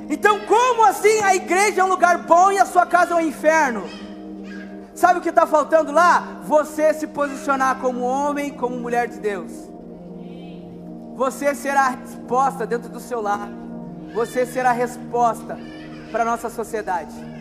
Então, 0.09 0.41
como 0.41 0.85
assim 0.85 1.21
a 1.21 1.35
igreja 1.35 1.81
é 1.81 1.83
um 1.83 1.89
lugar 1.89 2.17
bom 2.19 2.51
e 2.51 2.59
a 2.59 2.65
sua 2.65 2.85
casa 2.85 3.13
é 3.13 3.15
um 3.15 3.21
inferno? 3.21 3.83
Sabe 4.93 5.19
o 5.19 5.21
que 5.21 5.29
está 5.29 5.47
faltando 5.47 5.91
lá? 5.91 6.41
Você 6.43 6.93
se 6.93 7.07
posicionar 7.07 7.79
como 7.79 8.01
homem, 8.01 8.51
como 8.51 8.77
mulher 8.77 9.07
de 9.07 9.19
Deus. 9.19 9.51
Você 11.15 11.53
será 11.55 11.81
a 11.81 11.89
resposta 11.89 12.65
dentro 12.65 12.89
do 12.89 12.99
seu 12.99 13.21
lar. 13.21 13.49
Você 14.13 14.45
será 14.45 14.69
a 14.69 14.73
resposta 14.73 15.57
para 16.11 16.21
a 16.21 16.25
nossa 16.25 16.49
sociedade. 16.49 17.32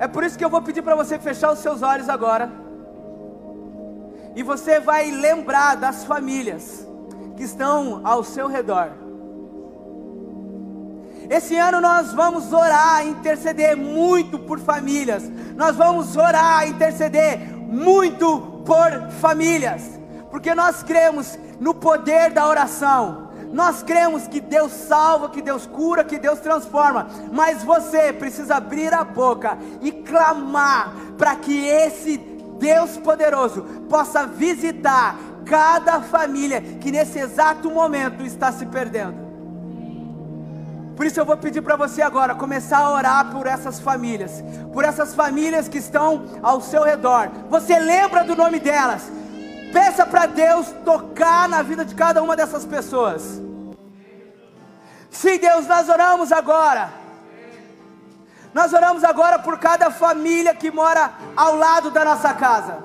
É 0.00 0.08
por 0.08 0.24
isso 0.24 0.38
que 0.38 0.44
eu 0.44 0.48
vou 0.48 0.62
pedir 0.62 0.80
para 0.80 0.94
você 0.94 1.18
fechar 1.18 1.52
os 1.52 1.58
seus 1.58 1.82
olhos 1.82 2.08
agora. 2.08 2.50
E 4.34 4.42
você 4.42 4.80
vai 4.80 5.10
lembrar 5.10 5.74
das 5.76 6.04
famílias 6.04 6.86
que 7.36 7.42
estão 7.42 8.00
ao 8.02 8.24
seu 8.24 8.48
redor. 8.48 8.92
Esse 11.28 11.54
ano 11.54 11.82
nós 11.82 12.14
vamos 12.14 12.50
orar, 12.50 13.06
interceder 13.06 13.76
muito 13.76 14.38
por 14.38 14.58
famílias. 14.58 15.22
Nós 15.54 15.76
vamos 15.76 16.16
orar, 16.16 16.66
interceder 16.66 17.38
muito 17.54 18.62
por 18.64 19.10
famílias. 19.20 20.00
Porque 20.30 20.54
nós 20.54 20.82
cremos 20.82 21.38
no 21.60 21.74
poder 21.74 22.30
da 22.30 22.48
oração. 22.48 23.29
Nós 23.52 23.82
cremos 23.82 24.28
que 24.28 24.40
Deus 24.40 24.72
salva, 24.72 25.28
que 25.28 25.42
Deus 25.42 25.66
cura, 25.66 26.04
que 26.04 26.18
Deus 26.18 26.38
transforma. 26.38 27.08
Mas 27.32 27.64
você 27.64 28.12
precisa 28.12 28.56
abrir 28.56 28.94
a 28.94 29.02
boca 29.02 29.58
e 29.80 29.90
clamar 29.90 30.94
para 31.18 31.34
que 31.36 31.66
esse 31.66 32.16
Deus 32.58 32.96
poderoso 32.98 33.62
possa 33.88 34.26
visitar 34.26 35.16
cada 35.44 36.00
família 36.00 36.60
que 36.60 36.92
nesse 36.92 37.18
exato 37.18 37.70
momento 37.70 38.22
está 38.22 38.52
se 38.52 38.66
perdendo. 38.66 39.30
Por 40.94 41.06
isso 41.06 41.18
eu 41.18 41.24
vou 41.24 41.36
pedir 41.36 41.62
para 41.62 41.76
você 41.76 42.02
agora 42.02 42.34
começar 42.34 42.76
a 42.76 42.92
orar 42.92 43.32
por 43.32 43.46
essas 43.46 43.80
famílias, 43.80 44.44
por 44.70 44.84
essas 44.84 45.14
famílias 45.14 45.66
que 45.66 45.78
estão 45.78 46.24
ao 46.42 46.60
seu 46.60 46.84
redor. 46.84 47.30
Você 47.48 47.78
lembra 47.78 48.22
do 48.22 48.36
nome 48.36 48.60
delas? 48.60 49.10
Peça 49.72 50.04
para 50.04 50.26
Deus 50.26 50.68
tocar 50.84 51.48
na 51.48 51.62
vida 51.62 51.84
de 51.84 51.94
cada 51.94 52.22
uma 52.22 52.36
dessas 52.36 52.64
pessoas. 52.64 53.40
Sim, 55.10 55.38
Deus, 55.38 55.66
nós 55.66 55.88
oramos 55.88 56.32
agora. 56.32 56.90
Nós 58.52 58.72
oramos 58.72 59.04
agora 59.04 59.38
por 59.38 59.58
cada 59.58 59.90
família 59.90 60.54
que 60.54 60.70
mora 60.70 61.12
ao 61.36 61.56
lado 61.56 61.90
da 61.90 62.04
nossa 62.04 62.34
casa. 62.34 62.78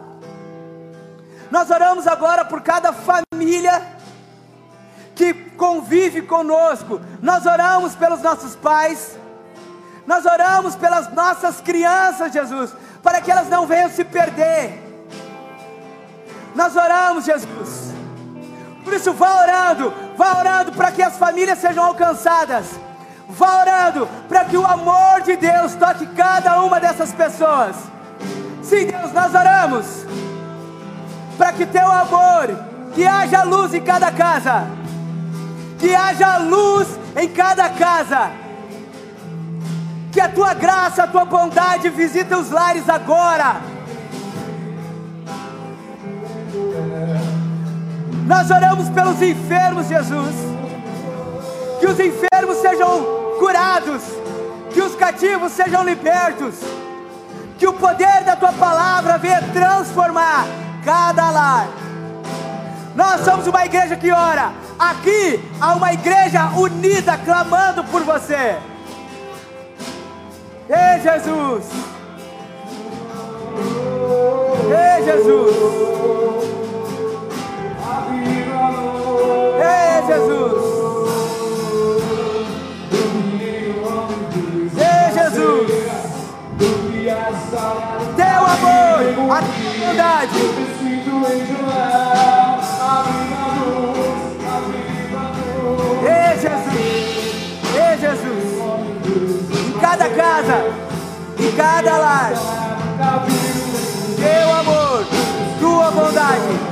Nós 1.50 1.70
oramos 1.70 2.08
agora 2.08 2.46
por 2.46 2.62
cada 2.62 2.94
família 2.94 3.82
que 5.16 5.34
convive 5.34 6.22
conosco. 6.24 7.02
Nós 7.22 7.46
oramos 7.46 7.96
pelos 7.96 8.22
nossos 8.22 8.56
pais, 8.56 9.18
nós 10.06 10.26
oramos 10.26 10.76
pelas 10.76 11.12
nossas 11.14 11.62
crianças, 11.62 12.32
Jesus, 12.32 12.72
para 13.02 13.22
que 13.22 13.32
elas 13.32 13.50
não 13.50 13.66
venham 13.66 13.90
se 13.90 14.04
perder. 14.04 14.85
Nós 16.56 16.76
oramos, 16.76 17.26
Jesus. 17.26 17.94
Por 18.84 18.94
isso, 18.94 19.14
vá 19.14 19.42
orando, 19.42 19.94
vá 20.18 20.40
orando 20.40 20.72
para 20.72 20.92
que 20.92 21.02
as 21.02 21.18
famílias 21.18 21.60
sejam 21.60 21.84
alcançadas. 21.84 22.66
Vá 23.28 23.60
orando 23.60 24.08
para 24.30 24.46
que 24.46 24.56
o 24.56 24.66
amor 24.66 25.22
de 25.24 25.36
Deus 25.36 25.76
toque 25.76 26.06
cada 26.08 26.62
uma 26.62 26.80
dessas 26.80 27.12
pessoas. 27.12 27.76
Sim, 28.64 28.88
Deus, 28.88 29.12
nós 29.12 29.34
oramos 29.34 30.06
para 31.38 31.52
que 31.52 31.66
teu 31.66 31.92
amor, 31.92 32.48
que 32.94 33.06
haja 33.06 33.44
luz 33.44 33.74
em 33.74 33.82
cada 33.82 34.12
casa 34.12 34.86
que 35.86 35.94
haja 35.94 36.38
luz 36.38 36.88
em 37.16 37.28
cada 37.30 37.70
casa. 37.70 38.32
Que 40.12 40.20
a 40.20 40.30
tua 40.30 40.54
graça, 40.54 41.04
a 41.04 41.08
tua 41.08 41.26
bondade 41.26 41.90
visite 41.90 42.34
os 42.34 42.50
lares 42.50 42.88
agora. 42.90 43.62
Nós 48.26 48.50
oramos 48.50 48.90
pelos 48.90 49.22
enfermos, 49.22 49.88
Jesus. 49.88 50.36
Que 51.80 51.88
os 51.88 52.00
enfermos 52.00 52.58
sejam 52.58 53.06
curados, 53.40 54.02
que 54.72 54.82
os 54.82 54.96
cativos 54.96 55.52
sejam 55.52 55.84
libertos. 55.84 56.56
Que 57.58 57.68
o 57.68 57.74
poder 57.74 58.24
da 58.24 58.36
tua 58.36 58.52
palavra 58.54 59.18
venha 59.18 59.42
transformar 59.54 60.46
cada 60.84 61.30
lar. 61.30 61.68
Nós 62.96 63.22
somos 63.22 63.48
uma 63.48 63.66
igreja 63.66 63.96
que 63.96 64.12
ora 64.12 64.66
Aqui 64.78 65.42
há 65.60 65.74
uma 65.74 65.94
igreja 65.94 66.50
unida 66.50 67.18
clamando 67.18 67.84
por 67.86 68.04
você. 68.04 68.58
Ei, 70.70 71.02
Jesus! 71.02 71.66
Ei, 74.70 75.06
Jesus! 75.06 76.55
Jesus! 80.06 80.54
Ei, 84.78 85.12
Jesus! 85.12 85.72
Teu 88.16 88.42
amor, 88.46 89.00
a 89.32 89.42
tua 89.42 89.74
bondade. 89.88 90.40
Ei, 96.06 96.34
Jesus! 96.40 96.76
Ei, 97.76 97.98
Jesus! 97.98 98.46
Em 99.68 99.80
cada 99.80 100.10
casa, 100.10 100.58
em 101.40 101.52
cada 101.56 101.98
lar, 101.98 102.34
teu 104.18 104.54
amor, 104.54 105.06
tua 105.60 105.92
bondade. 105.92 106.65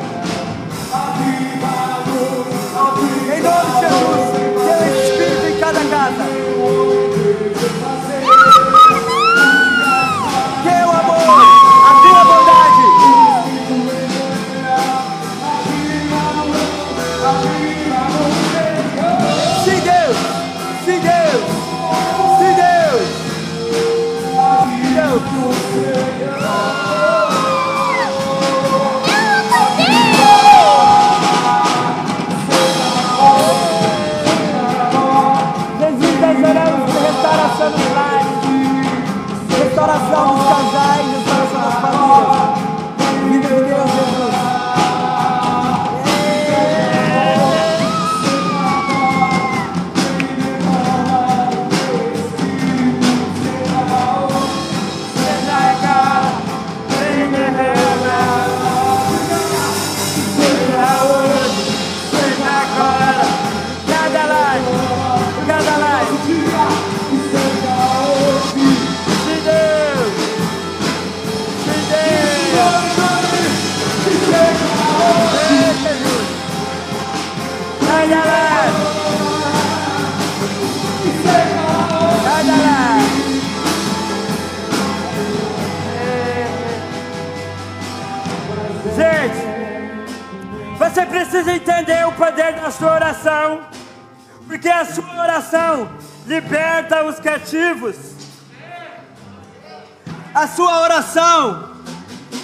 Poder 92.23 92.53
da 92.53 92.71
sua 92.71 92.93
oração, 92.93 93.61
porque 94.47 94.69
a 94.69 94.85
sua 94.85 95.21
oração 95.21 95.89
liberta 96.25 97.03
os 97.03 97.19
cativos. 97.19 97.97
A 100.33 100.47
sua 100.47 100.83
oração 100.83 101.71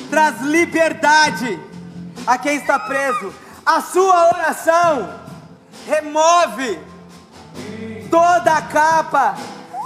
traz 0.09 0.41
liberdade 0.41 1.57
a 2.27 2.37
quem 2.37 2.57
está 2.57 2.77
preso. 2.77 3.33
A 3.65 3.79
sua 3.79 4.27
oração 4.27 5.09
remove 5.87 6.77
toda 8.11 8.57
a 8.57 8.61
capa, 8.61 9.35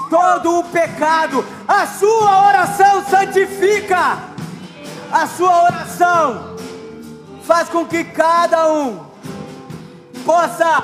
todo 0.09 0.59
o 0.59 0.63
pecado. 0.63 1.45
A 1.67 1.85
sua 1.85 2.47
oração 2.47 3.05
santifica. 3.05 4.17
A 5.11 5.27
sua 5.27 5.65
oração 5.65 6.55
faz 7.43 7.69
com 7.69 7.85
que 7.85 8.03
cada 8.03 8.73
um 8.73 9.12
possa 10.25 10.83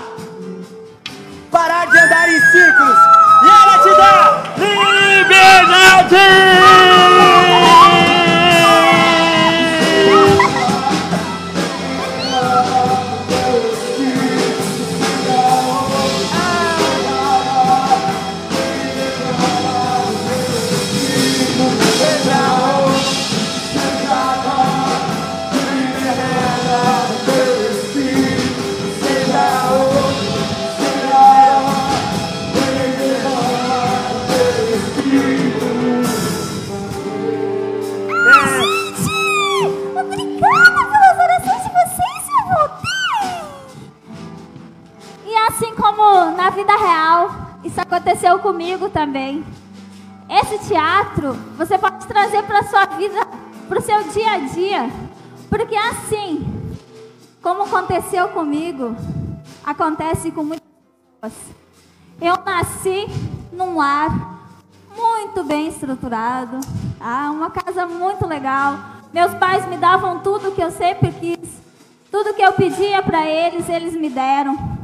parar 1.51 1.87
de 1.87 1.97
andar 1.97 2.29
em 2.29 2.39
círculos 2.51 2.97
e 3.43 3.47
ela 3.47 3.79
te 3.79 3.89
dá 3.95 4.43
Liberdade! 5.17 7.18
Na 46.35 46.49
vida 46.49 46.75
real, 46.75 47.31
isso 47.63 47.79
aconteceu 47.79 48.39
comigo 48.39 48.89
também. 48.89 49.43
Esse 50.29 50.59
teatro 50.67 51.33
você 51.57 51.77
pode 51.77 52.05
trazer 52.07 52.43
para 52.43 52.63
sua 52.63 52.85
vida, 52.85 53.25
para 53.67 53.79
o 53.79 53.81
seu 53.81 54.03
dia 54.09 54.33
a 54.33 54.37
dia, 54.39 54.89
porque 55.49 55.75
assim, 55.75 56.45
como 57.41 57.63
aconteceu 57.63 58.29
comigo, 58.29 58.95
acontece 59.63 60.31
com 60.31 60.43
muitas 60.43 60.67
pessoas. 61.21 61.55
Eu 62.21 62.35
nasci 62.45 63.07
num 63.51 63.77
lar 63.77 64.39
muito 64.95 65.43
bem 65.43 65.67
estruturado, 65.67 66.59
tá? 66.97 67.31
uma 67.31 67.49
casa 67.49 67.85
muito 67.85 68.27
legal. 68.27 68.77
Meus 69.11 69.33
pais 69.35 69.67
me 69.67 69.77
davam 69.77 70.19
tudo 70.19 70.51
que 70.51 70.61
eu 70.61 70.69
sempre 70.69 71.11
quis, 71.11 71.49
tudo 72.11 72.33
que 72.33 72.41
eu 72.41 72.53
pedia 72.53 73.01
para 73.01 73.25
eles, 73.25 73.67
eles 73.67 73.93
me 73.93 74.09
deram. 74.09 74.78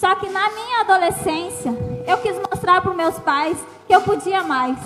Só 0.00 0.14
que 0.14 0.30
na 0.30 0.48
minha 0.48 0.80
adolescência, 0.80 1.76
eu 2.06 2.16
quis 2.22 2.34
mostrar 2.50 2.80
para 2.80 2.94
meus 2.94 3.18
pais 3.18 3.58
que 3.86 3.94
eu 3.94 4.00
podia 4.00 4.42
mais. 4.42 4.78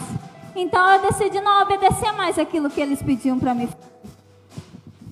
Então 0.57 0.91
eu 0.91 1.03
decidi 1.03 1.41
não 1.41 1.62
obedecer 1.62 2.11
mais 2.15 2.37
aquilo 2.37 2.69
que 2.69 2.81
eles 2.81 3.01
pediam 3.01 3.39
para 3.39 3.55
mim. 3.55 3.69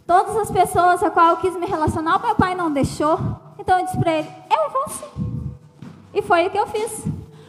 Todas 0.05 0.37
as 0.37 0.51
pessoas 0.51 1.05
a 1.05 1.09
qual 1.09 1.29
eu 1.29 1.37
quis 1.37 1.55
me 1.55 1.67
relacionar, 1.67 2.19
meu 2.19 2.35
pai 2.35 2.57
não 2.57 2.69
deixou. 2.69 3.17
Então 3.61 3.79
eu 3.79 3.85
disse 3.85 3.97
para 3.97 4.13
ele: 4.15 4.29
eu 4.51 4.71
vou 4.71 4.89
sim. 4.89 5.53
E 6.13 6.21
foi 6.21 6.49
o 6.49 6.51
que 6.51 6.59
eu 6.59 6.67
fiz. 6.67 7.05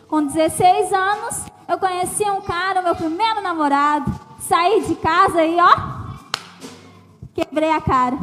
Com 0.08 0.24
16 0.24 0.94
anos, 0.94 1.46
eu 1.68 1.80
conheci 1.80 2.24
um 2.30 2.42
cara, 2.42 2.84
meu 2.84 2.96
primeiro 2.96 3.42
namorado. 3.42 4.14
Saí 4.42 4.82
de 4.82 4.94
casa 4.94 5.44
e 5.44 5.58
ó, 5.60 5.76
quebrei 7.34 7.72
a 7.72 7.82
cara. 7.82 8.16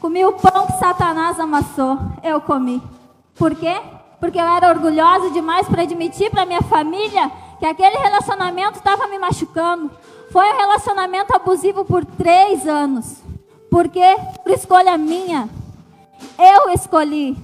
Comi 0.00 0.24
o 0.26 0.32
pão 0.32 0.66
que 0.66 0.80
Satanás 0.80 1.38
amassou. 1.38 1.96
Eu 2.24 2.40
comi. 2.40 2.97
Por 3.38 3.54
quê? 3.54 3.80
Porque 4.18 4.38
eu 4.38 4.44
era 4.44 4.68
orgulhosa 4.68 5.30
demais 5.30 5.68
para 5.68 5.82
admitir 5.82 6.30
para 6.30 6.44
minha 6.44 6.62
família 6.62 7.30
que 7.58 7.66
aquele 7.66 7.96
relacionamento 7.96 8.78
estava 8.78 9.06
me 9.06 9.18
machucando. 9.18 9.90
Foi 10.30 10.44
um 10.52 10.56
relacionamento 10.56 11.34
abusivo 11.34 11.84
por 11.84 12.04
três 12.04 12.66
anos. 12.66 13.22
Por 13.70 13.88
quê? 13.88 14.16
Por 14.42 14.52
escolha 14.52 14.98
minha. 14.98 15.48
Eu 16.38 16.70
escolhi. 16.70 17.36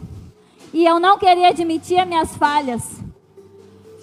E 0.72 0.84
eu 0.84 0.99
não 0.99 1.16
queria 1.16 1.49
admitir 1.49 1.99
as 1.99 2.09
minhas 2.09 2.36
falhas. 2.36 2.82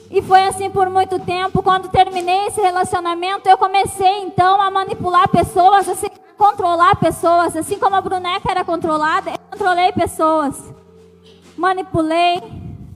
E 0.09 0.21
foi 0.21 0.43
assim 0.45 0.69
por 0.69 0.89
muito 0.89 1.19
tempo. 1.19 1.61
Quando 1.61 1.89
terminei 1.89 2.47
esse 2.47 2.61
relacionamento, 2.61 3.47
eu 3.47 3.57
comecei 3.57 4.23
então 4.23 4.61
a 4.61 4.71
manipular 4.71 5.27
pessoas, 5.29 5.87
assim, 5.87 6.07
controlar 6.37 6.95
pessoas, 6.95 7.55
assim 7.55 7.77
como 7.77 7.95
a 7.95 8.01
boneca 8.01 8.49
era 8.49 8.63
controlada, 8.63 9.31
eu 9.31 9.37
controlei 9.51 9.91
pessoas. 9.91 10.73
Manipulei 11.61 12.41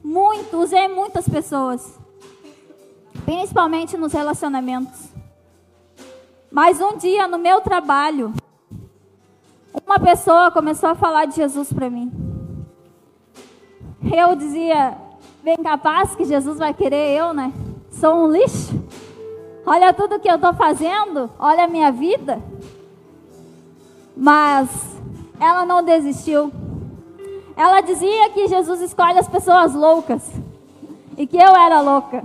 muito, 0.04 0.58
usei 0.58 0.88
muitas 0.88 1.30
pessoas. 1.30 2.00
Principalmente 3.24 3.96
nos 3.96 4.12
relacionamentos. 4.12 5.08
Mas 6.50 6.82
um 6.82 6.98
dia 6.98 7.28
no 7.28 7.38
meu 7.38 7.62
trabalho, 7.62 8.34
uma 9.86 10.00
pessoa 10.00 10.50
começou 10.50 10.90
a 10.90 10.96
falar 10.96 11.26
de 11.26 11.36
Jesus 11.36 11.72
para 11.72 11.92
mim. 11.92 12.12
Eu 14.12 14.36
dizia, 14.36 14.98
bem 15.44 15.58
capaz 15.58 16.16
que 16.16 16.26
Jesus 16.26 16.58
vai 16.58 16.74
querer 16.74 17.16
eu, 17.16 17.36
né? 17.36 17.54
Sou 17.92 18.16
um 18.16 18.32
lixo. 18.32 18.84
Olha 19.64 19.94
tudo 19.94 20.20
que 20.20 20.28
eu 20.28 20.38
estou 20.38 20.56
fazendo, 20.56 21.30
olha 21.38 21.66
a 21.66 21.68
minha 21.68 21.92
vida. 21.92 22.42
Mas 24.18 24.68
ela 25.40 25.68
não 25.68 25.84
desistiu. 25.84 26.52
Ela 27.58 27.82
dizia 27.82 28.30
que 28.32 28.48
Jesus 28.48 28.82
escolhe 28.82 29.18
as 29.18 29.28
pessoas 29.28 29.74
loucas 29.74 30.30
e 31.18 31.26
que 31.26 31.38
eu 31.38 31.56
era 31.56 31.80
louca. 31.82 32.24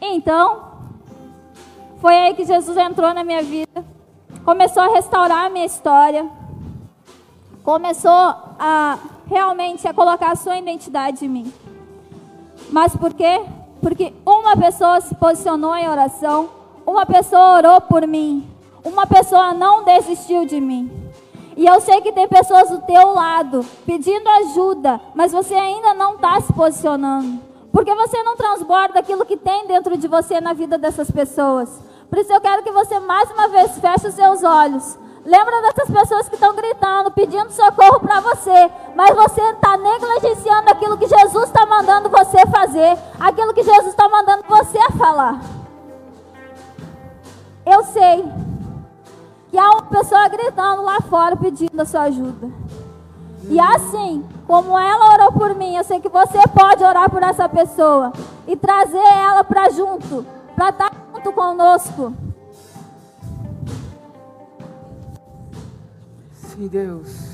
Então, 0.00 0.62
foi 2.00 2.16
aí 2.16 2.34
que 2.34 2.44
Jesus 2.44 2.76
entrou 2.78 3.12
na 3.12 3.22
minha 3.22 3.42
vida, 3.42 3.84
começou 4.44 4.82
a 4.82 4.94
restaurar 4.94 5.46
a 5.46 5.50
minha 5.50 5.66
história, 5.66 6.26
começou 7.62 8.10
a 8.10 8.98
realmente 9.26 9.86
a 9.86 9.92
colocar 9.92 10.32
a 10.32 10.36
sua 10.36 10.58
identidade 10.58 11.26
em 11.26 11.28
mim. 11.28 11.52
Mas 12.70 12.96
por 12.96 13.12
quê? 13.12 13.42
Porque 13.82 14.14
uma 14.24 14.56
pessoa 14.56 15.00
se 15.02 15.14
posicionou 15.14 15.76
em 15.76 15.88
oração, 15.88 16.48
uma 16.86 17.04
pessoa 17.04 17.58
orou 17.58 17.80
por 17.82 18.06
mim, 18.06 18.48
uma 18.82 19.06
pessoa 19.06 19.52
não 19.52 19.84
desistiu 19.84 20.46
de 20.46 20.60
mim. 20.60 20.90
E 21.56 21.66
eu 21.66 21.80
sei 21.80 22.00
que 22.00 22.12
tem 22.12 22.28
pessoas 22.28 22.70
do 22.70 22.80
teu 22.82 23.12
lado 23.12 23.64
pedindo 23.84 24.28
ajuda, 24.28 25.00
mas 25.14 25.32
você 25.32 25.54
ainda 25.54 25.94
não 25.94 26.14
está 26.14 26.40
se 26.40 26.52
posicionando. 26.52 27.40
Porque 27.72 27.94
você 27.94 28.22
não 28.22 28.36
transborda 28.36 28.98
aquilo 28.98 29.24
que 29.24 29.36
tem 29.36 29.66
dentro 29.66 29.96
de 29.96 30.08
você 30.08 30.40
na 30.40 30.52
vida 30.52 30.76
dessas 30.76 31.10
pessoas. 31.10 31.68
Por 32.08 32.18
isso 32.18 32.32
eu 32.32 32.40
quero 32.40 32.62
que 32.62 32.72
você 32.72 32.98
mais 32.98 33.30
uma 33.30 33.48
vez 33.48 33.78
feche 33.78 34.08
os 34.08 34.14
seus 34.14 34.42
olhos. 34.42 34.98
Lembra 35.24 35.60
dessas 35.62 35.90
pessoas 35.90 36.28
que 36.28 36.34
estão 36.34 36.54
gritando, 36.56 37.10
pedindo 37.10 37.52
socorro 37.52 38.00
para 38.00 38.20
você, 38.20 38.70
mas 38.96 39.14
você 39.14 39.42
está 39.50 39.76
negligenciando 39.76 40.70
aquilo 40.70 40.96
que 40.96 41.06
Jesus 41.06 41.44
está 41.44 41.66
mandando 41.66 42.08
você 42.08 42.38
fazer, 42.46 42.98
aquilo 43.18 43.52
que 43.52 43.62
Jesus 43.62 43.88
está 43.88 44.08
mandando 44.08 44.44
você 44.48 44.78
falar. 44.98 45.40
Eu 47.66 47.84
sei 47.84 48.24
que 49.50 49.58
há 49.58 49.70
uma 49.70 49.82
pessoa 49.82 50.28
gritando 50.28 50.82
lá 50.82 51.00
fora 51.00 51.36
pedindo 51.36 51.80
a 51.80 51.84
sua 51.84 52.02
ajuda. 52.02 52.48
E 53.48 53.58
assim, 53.58 54.24
como 54.46 54.78
ela 54.78 55.14
orou 55.14 55.32
por 55.32 55.54
mim, 55.54 55.76
eu 55.76 55.82
sei 55.82 56.00
que 56.00 56.08
você 56.08 56.38
pode 56.54 56.84
orar 56.84 57.10
por 57.10 57.22
essa 57.22 57.48
pessoa 57.48 58.12
e 58.46 58.56
trazer 58.56 58.96
ela 58.96 59.42
para 59.42 59.70
junto, 59.70 60.24
para 60.54 60.68
estar 60.68 60.92
junto 61.12 61.32
conosco. 61.32 62.12
Sim, 66.32 66.68
Deus. 66.68 67.30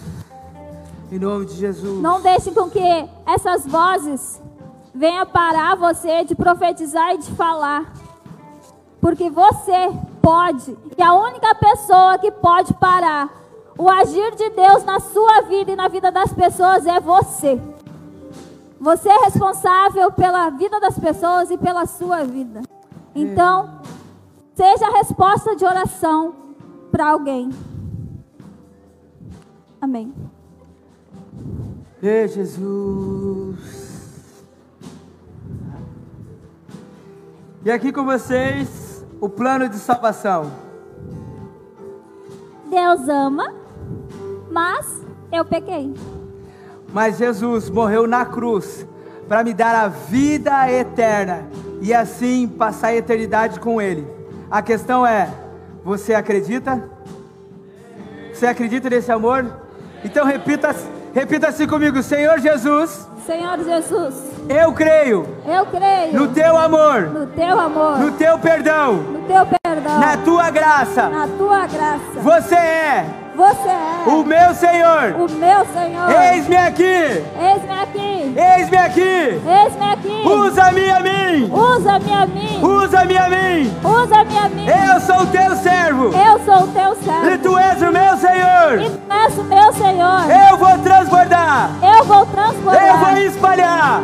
Em 1.13 1.19
nome 1.19 1.47
de 1.47 1.55
Jesus. 1.55 2.01
Não 2.01 2.23
deixe 2.23 2.51
com 2.51 2.71
que 2.71 3.09
essas 3.27 3.67
vozes 3.67 4.41
venham 4.95 5.27
parar 5.27 5.77
você 5.77 6.25
de 6.25 6.35
profetizar 6.35 7.15
e 7.15 7.19
de 7.19 7.31
falar. 7.33 7.93
Porque 9.01 9.29
você 9.29 9.93
pode, 10.27 10.77
e 10.99 11.01
a 11.01 11.15
única 11.15 11.55
pessoa 11.55 12.19
que 12.19 12.33
pode 12.33 12.75
parar 12.75 13.33
o 13.79 13.89
agir 13.89 14.35
de 14.35 14.51
Deus 14.51 14.83
na 14.83 14.99
sua 14.99 15.43
vida 15.43 15.71
e 15.71 15.77
na 15.77 15.87
vida 15.87 16.11
das 16.11 16.33
pessoas 16.33 16.85
é 16.85 16.99
você. 16.99 17.61
Você 18.81 19.09
é 19.09 19.19
responsável 19.19 20.11
pela 20.11 20.51
vida 20.51 20.81
das 20.81 20.99
pessoas 20.99 21.49
e 21.53 21.57
pela 21.57 21.87
sua 21.87 22.25
vida. 22.25 22.63
Então, 23.15 23.81
seja 24.53 24.89
a 24.89 24.99
resposta 24.99 25.55
de 25.55 25.65
oração 25.65 26.35
para 26.91 27.09
alguém. 27.09 27.51
Amém. 29.81 30.13
Ei, 32.03 32.27
Jesus. 32.27 33.61
E 37.65 37.71
aqui 37.71 37.93
com 37.93 38.05
vocês, 38.05 38.86
o 39.21 39.29
plano 39.29 39.69
de 39.69 39.77
salvação. 39.77 40.51
Deus 42.69 43.09
ama, 43.09 43.55
mas 44.51 45.05
eu 45.33 45.45
pequei. 45.45 45.95
Mas 46.93 47.19
Jesus 47.19 47.71
morreu 47.71 48.07
na 48.07 48.25
cruz 48.25 48.87
para 49.29 49.43
me 49.43 49.53
dar 49.53 49.75
a 49.75 49.89
vida 49.89 50.71
eterna 50.71 51.49
e 51.81 51.93
assim 51.93 52.47
passar 52.49 52.89
a 52.89 52.97
eternidade 52.97 53.61
com 53.61 53.81
Ele. 53.81 54.07
A 54.51 54.63
questão 54.63 55.07
é: 55.07 55.33
você 55.85 56.15
acredita? 56.15 56.91
Você 58.33 58.47
acredita 58.47 58.91
nesse 58.91 59.11
amor? 59.11 59.47
Então 60.05 60.25
repita, 60.27 60.75
repita 61.17 61.49
assim 61.49 61.67
comigo: 61.67 62.03
Senhor 62.03 62.39
Jesus, 62.39 63.09
Senhor 63.25 63.59
Jesus, 63.65 64.15
eu 64.49 64.73
creio 64.75 65.27
eu 65.47 65.65
creio 65.67 66.13
no 66.13 66.29
teu 66.29 66.57
amor, 66.59 67.09
no 67.09 67.27
teu 67.29 67.59
amor, 67.59 67.99
no 67.99 68.13
teu 68.13 68.39
perdão, 68.39 68.95
no 68.97 69.23
teu 69.23 69.47
perdão, 69.63 69.99
na 69.99 70.17
tua 70.19 70.51
graça. 70.51 71.09
na 71.09 71.27
tua 71.27 71.67
graça. 71.67 72.21
Você 72.23 72.55
é 72.55 73.26
Você 73.37 73.69
é 73.69 74.09
o 74.09 74.25
meu 74.25 74.55
Senhor. 74.55 75.15
o 75.21 75.31
meu 75.33 75.67
Senhor. 75.67 76.11
Eis-me 76.33 76.57
aqui, 76.57 76.83
Eis-me 76.83 77.81
aqui. 77.83 78.35
eis-me 78.37 78.77
aqui. 78.79 79.43
Eis-me 79.47 79.93
aqui. 79.93 80.23
Usa-me 80.27 80.91
a 80.91 81.01
mim, 81.01 81.51
Usa-me 81.53 82.13
a 82.13 82.27
mim. 82.27 82.61
usa-me 82.65 83.19
a 83.19 83.29
mim. 83.29 83.77
Usa-me 83.85 84.39
a 84.39 84.49
mim. 84.49 84.67
Eu 84.67 85.01
sou 85.01 85.21
o 85.23 85.27
teu 85.27 85.57
servo 85.57 86.05
Eu 86.15 86.39
sou 86.45 86.65
o 86.65 86.69
teu 86.69 86.93
e 86.93 87.05
servo. 87.05 87.39
tu 87.43 87.59
és 87.59 87.83
o 87.83 87.93
meu 87.93 88.15
E 88.15 88.17
Senhor. 88.17 88.91
tu 88.91 89.13
és 89.13 89.39
o 89.39 89.45
meu 89.45 89.73
Senhor. 89.75 90.51
Eu 90.51 90.57
vou 90.57 90.79
transbordar, 90.79 91.71
Eu 91.83 92.05
vou 92.05 92.21
eu 92.21 92.27
transformar. 92.27 93.05
vou 93.05 93.19
espalhar 93.19 94.01